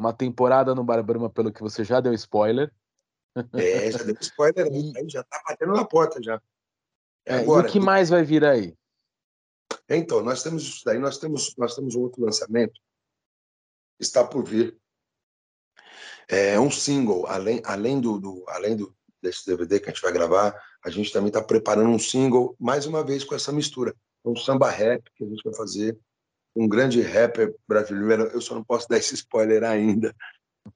[0.00, 2.72] Uma temporada no Barbrama, pelo que você já deu spoiler.
[3.54, 6.40] É, já deu spoiler aí, já tá batendo na porta já.
[7.26, 8.74] É, Agora, e o que mais vai vir aí?
[9.88, 12.80] Então, nós temos isso daí, nós temos, nós temos um outro lançamento,
[13.98, 14.76] está por vir.
[16.28, 20.12] É um single, além, além, do, do, além do, desse DVD que a gente vai
[20.12, 20.54] gravar,
[20.84, 23.94] a gente também está preparando um single, mais uma vez com essa mistura.
[24.24, 25.98] Um samba rap que a gente vai fazer,
[26.54, 28.24] um grande rapper brasileiro.
[28.28, 30.14] Eu só não posso dar esse spoiler ainda,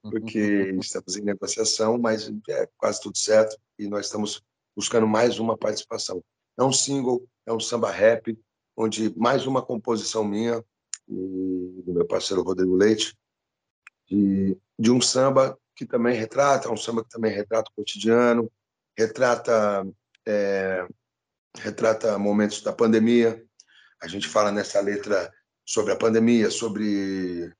[0.01, 0.39] porque
[0.81, 4.43] estamos em negociação, mas é quase tudo certo e nós estamos
[4.75, 6.21] buscando mais uma participação.
[6.57, 8.37] É um single, é um samba rap,
[8.75, 10.63] onde mais uma composição minha
[11.07, 13.15] e do meu parceiro Rodrigo Leite,
[14.07, 18.51] de, de um samba que também retrata, um samba que também retrata o cotidiano,
[18.97, 19.85] retrata
[20.25, 20.87] é,
[21.57, 23.43] retrata momentos da pandemia.
[24.01, 25.31] A gente fala nessa letra
[25.65, 27.53] sobre a pandemia, sobre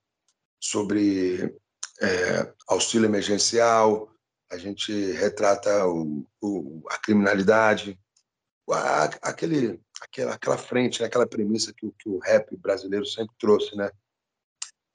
[0.60, 1.54] sobre
[2.00, 4.10] é, auxílio emergencial,
[4.50, 7.98] a gente retrata o, o, a criminalidade,
[9.22, 13.90] aquele, aquela, aquela frente, né, aquela premissa que, que o rap brasileiro sempre trouxe, né?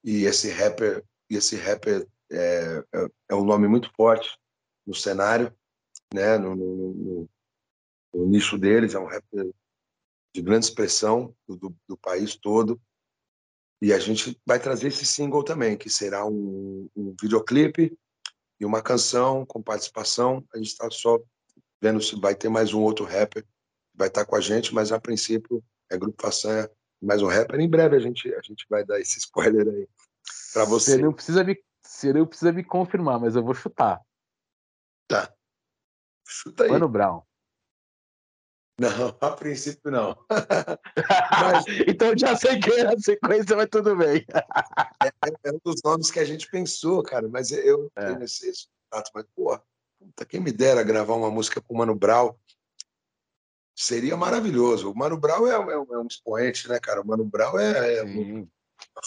[0.04, 4.38] E esse rapper, esse rapper é, é, é um nome muito forte
[4.86, 5.56] no cenário,
[6.14, 6.38] né?
[6.38, 7.30] No, no, no,
[8.14, 9.52] no nicho deles, é um rapper
[10.34, 12.82] de grande expressão do, do, do país todo.
[13.82, 17.98] E a gente vai trazer esse single também, que será um, um videoclipe
[18.60, 20.46] e uma canção com participação.
[20.54, 21.20] A gente está só
[21.82, 23.46] vendo se vai ter mais um outro rapper
[24.02, 27.60] vai estar tá com a gente, mas a princípio é Grupo Façanha, mais um rapper.
[27.60, 29.88] Em breve a gente, a gente vai dar esse spoiler aí
[30.54, 30.96] para você.
[30.96, 34.02] Você não, precisa me, você não precisa me confirmar, mas eu vou chutar.
[35.08, 35.32] Tá.
[36.28, 36.72] Chuta aí.
[36.72, 37.22] Mano Brown.
[38.80, 40.18] Não, a princípio não.
[40.28, 41.66] Mas...
[41.88, 44.26] então já sei que é a sequência, mas tudo bem.
[45.04, 45.10] é,
[45.44, 48.08] é, um dos nomes que a gente pensou, cara, mas eu é.
[48.08, 49.12] tenho esse, esse contato.
[49.14, 52.34] Mas, puta, quem me dera gravar uma música com o Mano Brown
[53.82, 54.92] seria maravilhoso.
[54.92, 57.02] O Mano Brown é, é, é um expoente, né, cara?
[57.02, 58.48] O Mano Brown é, é uma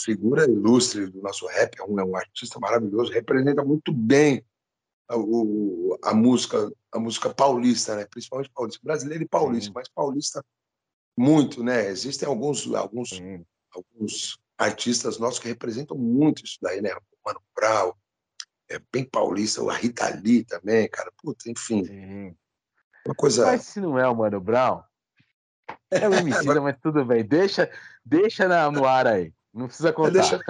[0.03, 4.45] figura ilustre do nosso rap, é um, é um artista maravilhoso, representa muito bem
[5.09, 8.07] a, o, a música a música paulista, né?
[8.07, 9.73] Principalmente paulista, brasileiro e paulista, Sim.
[9.75, 10.45] mas paulista
[11.17, 11.89] muito, né?
[11.89, 13.45] Existem alguns alguns Sim.
[13.73, 16.95] alguns artistas nossos que representam muito isso daí, né?
[16.95, 17.93] O Mano Brown,
[18.69, 21.13] é bem paulista, a Rita Lee também, cara.
[21.17, 21.85] Puta, enfim.
[21.85, 22.37] Sim.
[23.07, 23.47] Uma coisa.
[23.47, 24.83] Mas se não é o Mano Brown,
[25.91, 27.25] é o MC, mas tudo bem.
[27.25, 27.71] Deixa,
[28.05, 29.33] deixa no ar aí.
[29.53, 30.11] Não precisa contar.
[30.11, 30.41] Deixa...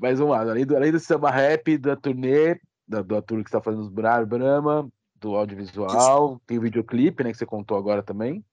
[0.00, 3.48] Mas vamos lá, além do, além do samba rap, da turnê, da, da tour que
[3.48, 8.44] está fazendo os Brahma, do audiovisual, tem o videoclipe, né, que você contou agora também.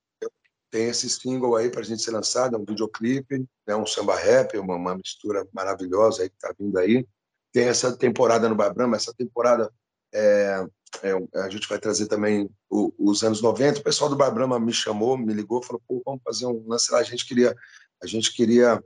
[0.70, 4.16] tem esse single aí para a gente ser lançado, é um videoclipe, é um samba
[4.16, 7.06] rap, uma, uma mistura maravilhosa aí que está vindo aí.
[7.52, 9.72] Tem essa temporada no Babrama, essa temporada
[10.14, 10.66] é,
[11.04, 13.80] é, a gente vai trazer também o, os anos 90.
[13.80, 17.00] O pessoal do Babrama me chamou, me ligou, falou: Pô, vamos fazer um lance lá.
[17.00, 17.56] A gente queria,
[18.02, 18.84] a gente queria,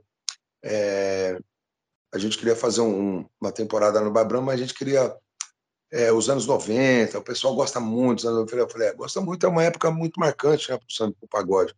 [0.62, 1.38] é,
[2.12, 5.14] a gente queria fazer um, uma temporada no Babrama, mas a gente queria
[5.90, 7.18] é, os anos 90.
[7.18, 8.56] O pessoal gosta muito dos anos 90.
[8.56, 11.74] Eu falei: é, gosta muito, é uma época muito marcante né, para o pagode.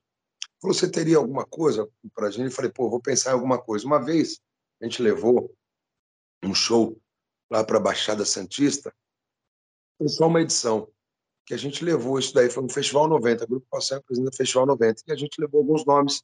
[0.61, 2.47] Falou: Você teria alguma coisa para a gente?
[2.47, 3.87] Eu falei: Pô, vou pensar em alguma coisa.
[3.87, 4.41] Uma vez
[4.81, 5.51] a gente levou
[6.45, 7.01] um show
[7.51, 8.95] lá para a Baixada Santista
[9.99, 10.89] foi só uma edição
[11.45, 14.67] que a gente levou isso daí foi no Festival 90, o Grupo Passeio apresenta Festival
[14.67, 16.23] 90, e a gente levou alguns nomes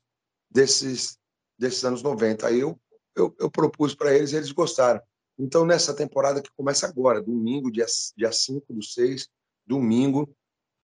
[0.51, 1.19] desses
[1.59, 2.47] desses anos 90.
[2.47, 2.79] Aí eu
[3.17, 5.01] eu, eu propus para eles e eles gostaram.
[5.39, 7.87] Então, nessa temporada que começa agora, domingo, dia,
[8.17, 9.29] dia 5 do 6,
[9.67, 10.35] domingo,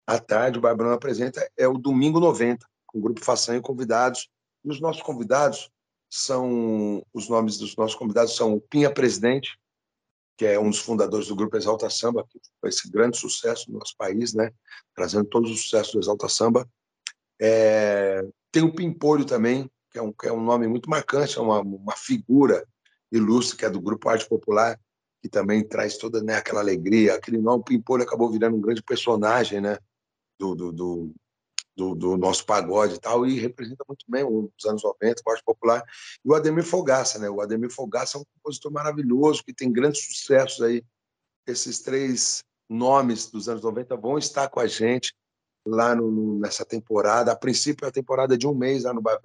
[0.05, 4.29] à tarde, o Barbrão apresenta, é o Domingo 90, com o Grupo Façanha e convidados.
[4.63, 5.69] E os nossos convidados
[6.15, 9.57] são, os nomes dos nossos convidados são o Pinha Presidente,
[10.37, 13.79] que é um dos fundadores do grupo Exalta Samba, que foi esse grande sucesso no
[13.79, 14.51] nosso país, né?
[14.93, 16.69] trazendo todos os sucessos do Exalta Samba.
[17.41, 18.23] É...
[18.51, 21.61] Tem o Pimpolho também, que é um, que é um nome muito marcante, é uma,
[21.61, 22.63] uma figura
[23.11, 24.79] ilustre, que é do Grupo Arte Popular,
[25.19, 27.15] que também traz toda né, aquela alegria.
[27.15, 29.79] Aquele nome, o Pimpolho, acabou virando um grande personagem né,
[30.39, 31.15] do, do, do,
[31.75, 35.43] do, do, nosso pagode e tal, e representa muito bem os anos 90, o arte
[35.43, 35.83] popular.
[36.23, 37.29] E o Ademir Fogaça, né?
[37.29, 40.83] O Ademir Fogaça é um compositor maravilhoso, que tem grandes sucessos aí.
[41.47, 45.13] Esses três nomes dos anos 90 vão estar com a gente
[45.65, 47.31] lá no, nessa temporada.
[47.31, 49.19] A princípio, é a temporada de um mês lá no Bar.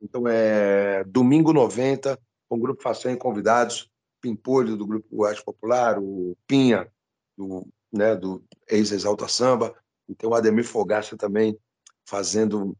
[0.00, 3.90] Então, é domingo 90, com o Grupo Façanha convidados,
[4.20, 6.90] Pimpolho, do Grupo Arte Popular, o Pinha,
[7.36, 9.74] do, né, do ex-Exalta Samba,
[10.08, 11.58] e tem o Ademir Fogaça também
[12.06, 12.76] fazendo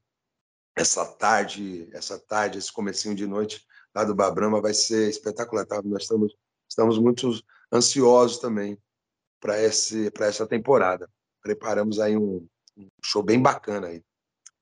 [0.74, 5.66] essa tarde, essa tarde, esse comecinho de noite lá do Babrama vai ser espetacular.
[5.66, 5.82] Tá?
[5.82, 6.34] Nós estamos,
[6.68, 7.30] estamos muito
[7.72, 8.78] ansiosos também
[9.40, 11.10] para essa temporada.
[11.42, 14.02] Preparamos aí um, um, show bem bacana aí.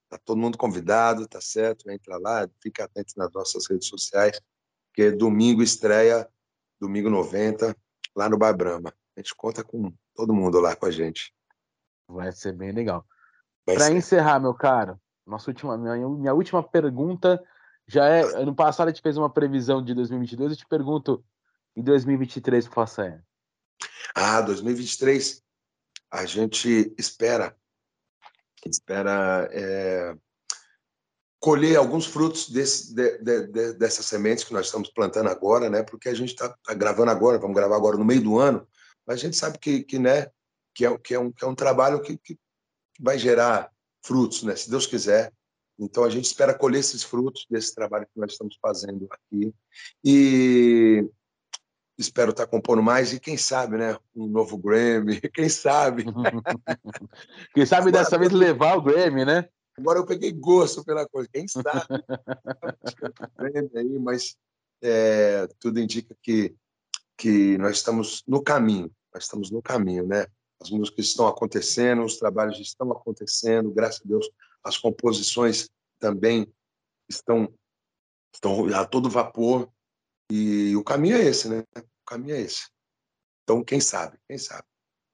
[0.09, 1.91] Tá todo mundo convidado, tá certo?
[1.91, 4.41] Entra lá, fica atento nas nossas redes sociais,
[4.89, 6.29] porque domingo estreia,
[6.81, 7.77] domingo 90,
[8.15, 8.95] lá no Bar Brahma.
[9.17, 11.36] A gente conta com todo mundo lá com a gente.
[12.09, 13.05] Vai ser bem legal.
[13.65, 17.43] Para encerrar, meu caro, nossa última, minha, minha, última pergunta
[17.87, 18.23] já é.
[18.41, 20.53] Ano passado a gente fez uma previsão de 2022.
[20.53, 21.25] Eu te pergunto
[21.75, 23.25] em 2023 para Façanha.
[24.15, 25.43] Ah, 2023
[26.11, 27.57] a gente espera
[28.69, 30.17] espera é,
[31.39, 35.83] colher alguns frutos desse, de, de, de, dessas sementes que nós estamos plantando agora, né?
[35.83, 38.67] Porque a gente está tá gravando agora, vamos gravar agora no meio do ano,
[39.07, 40.31] mas a gente sabe que, que né,
[40.77, 42.39] que é, que é, um, que é um trabalho que, que
[43.01, 43.73] vai gerar
[44.05, 44.55] frutos, né?
[44.55, 45.33] se Deus quiser.
[45.79, 49.55] Então, a gente espera colher esses frutos desse trabalho que nós estamos fazendo aqui.
[50.05, 51.09] E
[51.99, 56.05] espero estar compondo mais e quem sabe, né, um novo Grammy, quem sabe.
[57.55, 59.49] quem sabe Agora, dessa vez levar o Grammy, né?
[59.79, 61.69] Agora eu peguei gosto pela coisa, quem sabe.
[63.77, 64.37] aí, mas
[64.83, 66.55] é, tudo indica que
[67.19, 70.27] que nós estamos no caminho, nós estamos no caminho, né?
[70.61, 74.29] As músicas estão acontecendo, os trabalhos estão acontecendo, graças a Deus,
[74.65, 76.53] as composições também
[77.09, 77.53] estão,
[78.35, 79.71] estão a todo vapor,
[80.31, 81.63] e o caminho é esse, né?
[81.77, 82.69] O caminho é esse.
[83.45, 84.67] Então, quem sabe, quem sabe.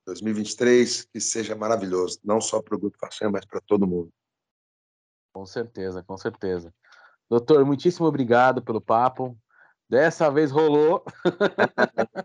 [0.07, 4.12] 2023 que seja maravilhoso, não só para o Grupo Façanha, mas para todo mundo.
[5.32, 6.74] Com certeza, com certeza.
[7.28, 9.38] Doutor, muitíssimo obrigado pelo papo.
[9.93, 11.05] Dessa vez rolou.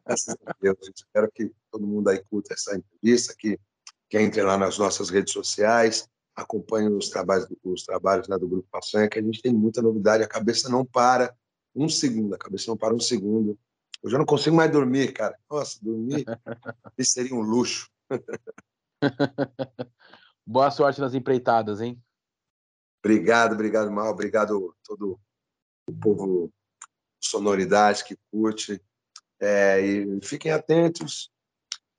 [0.05, 0.77] Graças a Deus.
[0.95, 3.59] Espero que todo mundo aí curta essa entrevista, que,
[4.09, 8.69] que entre lá nas nossas redes sociais, acompanhe os trabalhos, os trabalhos né, do Grupo
[8.71, 10.23] Passanha, que a gente tem muita novidade.
[10.23, 11.35] A cabeça não para
[11.75, 13.59] um segundo, a cabeça não para um segundo.
[14.01, 15.37] Eu já não consigo mais dormir, cara.
[15.51, 16.23] Nossa, dormir
[16.97, 17.91] isso seria um luxo.
[20.47, 22.01] Boa sorte nas empreitadas, hein?
[23.03, 24.09] Obrigado, obrigado, Mal.
[24.09, 25.19] Obrigado todo
[25.85, 26.49] o povo
[27.27, 28.81] sonoridade que curte.
[29.39, 31.31] É, e fiquem atentos,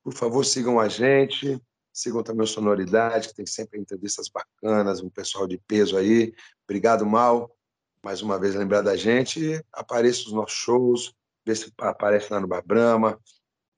[0.03, 1.61] por favor, sigam a gente,
[1.93, 6.33] sigam também o Sonoridade, que tem sempre entrevistas bacanas, um pessoal de peso aí.
[6.63, 7.55] Obrigado, Mal,
[8.03, 9.63] mais uma vez lembrar da gente.
[9.71, 11.13] Apareça os nossos shows,
[11.45, 13.19] vê se aparece lá no Babrama.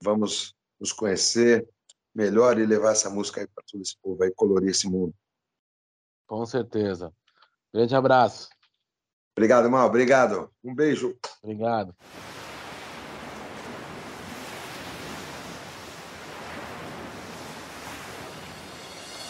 [0.02, 1.68] Vamos nos conhecer
[2.14, 5.14] melhor e levar essa música aí para todo esse povo aí, colorir esse mundo.
[6.26, 7.12] Com certeza.
[7.72, 8.48] Grande abraço.
[9.36, 9.86] Obrigado, Mal.
[9.86, 10.50] Obrigado.
[10.62, 11.16] Um beijo.
[11.42, 11.94] Obrigado.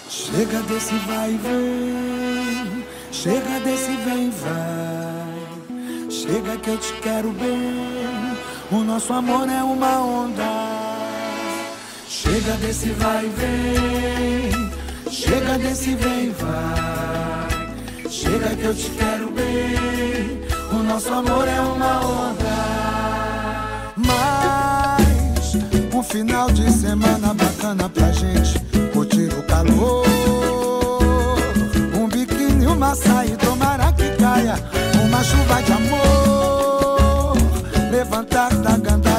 [0.09, 6.11] Chega desse vai e vem Chega desse vem e vai.
[6.11, 8.36] Chega que eu te quero bem.
[8.70, 10.42] O nosso amor é uma onda.
[12.09, 15.12] Chega desse vai e vem.
[15.12, 18.11] Chega desse vem e vai.
[18.11, 19.21] Chega que eu te quero bem.
[20.72, 22.55] O nosso amor é uma onda.
[23.96, 25.57] Mas
[25.94, 28.59] um final de semana bacana pra gente
[28.92, 30.07] curtir o calor.
[31.94, 34.55] Um biquíni, uma saia, tomara que caia
[35.05, 37.36] uma chuva de amor.
[37.90, 39.11] Levantar da gandaia,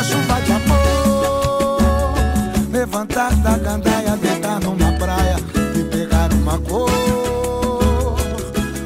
[0.00, 1.78] uma chuva de amor.
[2.72, 5.36] Levantar da gandaia, deitar numa praia
[5.78, 6.90] e pegar uma cor.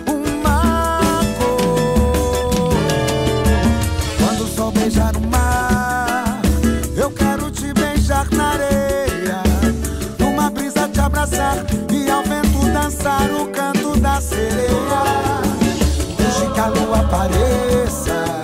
[0.09, 2.75] Uma cor.
[4.19, 6.41] Quando o sol beijar o mar,
[6.97, 9.43] eu quero te beijar na areia.
[10.19, 15.05] Numa brisa te abraçar e ao vento dançar o canto da sereia.
[16.19, 18.44] Deixe que a lua apareça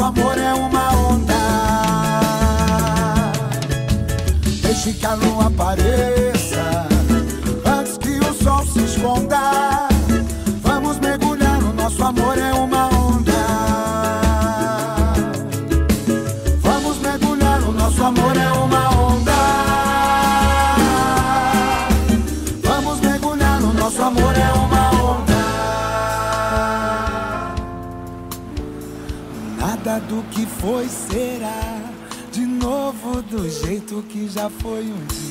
[0.00, 1.34] nosso amor é uma onda.
[4.62, 6.29] Deixe que a lua apareça
[30.60, 31.90] foi será
[32.30, 35.29] de novo do jeito que já foi um dia.